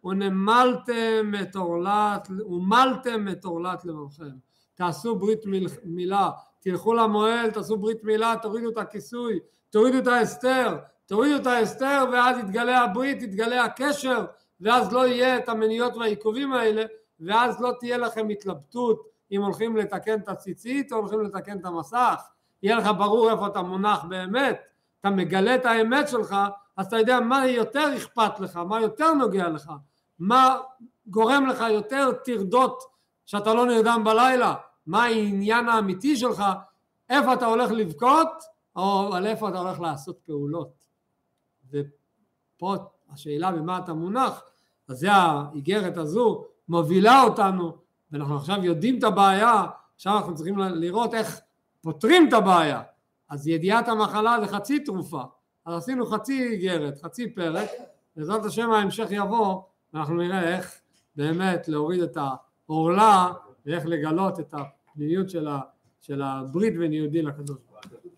ונמלתם 0.04 1.32
את 1.42 1.56
עורלת, 1.56 2.28
ומלתם 2.50 3.28
את 3.32 3.46
עורלת 3.46 3.86
לבבכם, 3.86 4.38
תעשו 4.76 5.16
ברית 5.16 5.46
מיל, 5.46 5.68
מילה, 5.84 6.30
תלכו 6.60 6.94
למועל, 6.94 7.52
תעשו 7.52 7.78
ברית 7.78 8.04
מילה, 8.04 8.36
תורידו 8.42 8.70
את 8.70 8.78
הכיסוי, 8.78 9.40
תורידו 9.70 9.98
את 9.98 10.08
ההסתר, 10.08 10.78
תורידו 11.06 11.36
את 11.36 11.48
ההסתר 11.48 12.06
ואז 12.12 12.38
יתגלה 12.38 12.82
הברית, 12.82 13.24
יתגלה 13.24 13.64
הקשר 13.64 14.26
ואז 14.62 14.94
לא 14.94 15.08
יהיה 15.08 15.38
את 15.38 15.50
המניות 15.50 15.96
והעיכובים 15.96 16.54
האלה 16.54 16.84
ואז 17.20 17.62
לא 17.62 17.72
תהיה 17.80 17.98
לכם 17.98 18.30
התלבטות 18.30 19.11
אם 19.32 19.42
הולכים 19.42 19.78
לתקן 19.78 20.20
את 20.20 20.30
הציצית 20.30 20.92
או 20.92 20.98
הולכים 20.98 21.22
לתקן 21.22 21.60
את 21.60 21.66
המסך. 21.66 22.22
יהיה 22.64 22.76
לך 22.76 22.90
ברור 22.98 23.32
איפה 23.32 23.48
אתה 23.48 23.62
מונח 23.62 24.04
באמת. 24.04 24.62
אתה 25.02 25.10
מגלה 25.10 25.56
את 25.56 25.66
האמת 25.66 26.08
שלך 26.08 26.36
אז 26.78 26.86
אתה 26.86 26.98
יודע 26.98 27.20
מה 27.20 27.48
יותר 27.48 27.98
אכפת 27.98 28.40
לך 28.40 28.58
מה 28.58 28.82
יותר 28.82 29.14
נוגע 29.14 29.50
לך 29.50 29.72
מה 30.20 30.58
גורם 31.08 31.48
לך 31.48 31.64
יותר 31.70 32.12
טרדות 32.12 32.84
שאתה 33.26 33.54
לא 33.54 33.66
נרדם 33.66 34.02
בלילה 34.06 34.56
מה 34.86 35.04
העניין 35.04 35.70
האמיתי 35.70 36.16
שלך 36.16 36.44
איפה 37.10 37.34
אתה 37.34 37.46
הולך 37.46 37.72
לבכות 37.72 38.44
או 38.76 39.14
על 39.14 39.28
איפה 39.28 39.50
אתה 39.50 39.60
הולך 39.60 39.80
לעשות 39.80 40.20
פעולות. 40.26 40.70
ופה 41.72 42.76
השאלה 43.10 43.52
במה 43.52 43.78
אתה 43.78 43.94
מונח 43.94 44.44
אז 44.88 44.98
זה 44.98 45.12
האיגרת 45.12 45.98
הזו 45.98 46.46
מובילה 46.68 47.24
אותנו 47.24 47.78
ואנחנו 48.12 48.36
עכשיו 48.36 48.66
יודעים 48.66 49.00
את 49.00 49.04
הבעיה, 49.04 49.66
עכשיו 49.96 50.18
אנחנו 50.18 50.36
צריכים 50.36 50.58
לראות 50.58 51.14
איך 51.14 51.40
פותרים 51.82 52.28
את 52.28 52.34
הבעיה. 52.34 52.82
אז 53.30 53.48
ידיעת 53.48 53.88
המחלה 53.88 54.38
זה 54.42 54.48
חצי 54.48 54.80
תרופה, 54.80 55.22
אז 55.66 55.78
עשינו 55.78 56.06
חצי 56.06 56.48
איגרת, 56.48 57.02
חצי 57.02 57.34
פרק, 57.36 57.70
בעזרת 58.16 58.46
השם 58.46 58.72
ההמשך 58.72 59.08
יבוא 59.10 59.62
ואנחנו 59.94 60.16
נראה 60.16 60.56
איך 60.58 60.80
באמת 61.16 61.68
להוריד 61.68 62.02
את 62.02 62.18
העורלה 62.68 63.34
ואיך 63.66 63.86
לגלות 63.86 64.40
את 64.40 64.54
הפנימיות 64.54 65.30
של, 65.30 65.48
של 66.02 66.22
הברית 66.22 66.78
בין 66.78 66.94
יהודי 66.94 67.22
לקדוש 67.22 67.58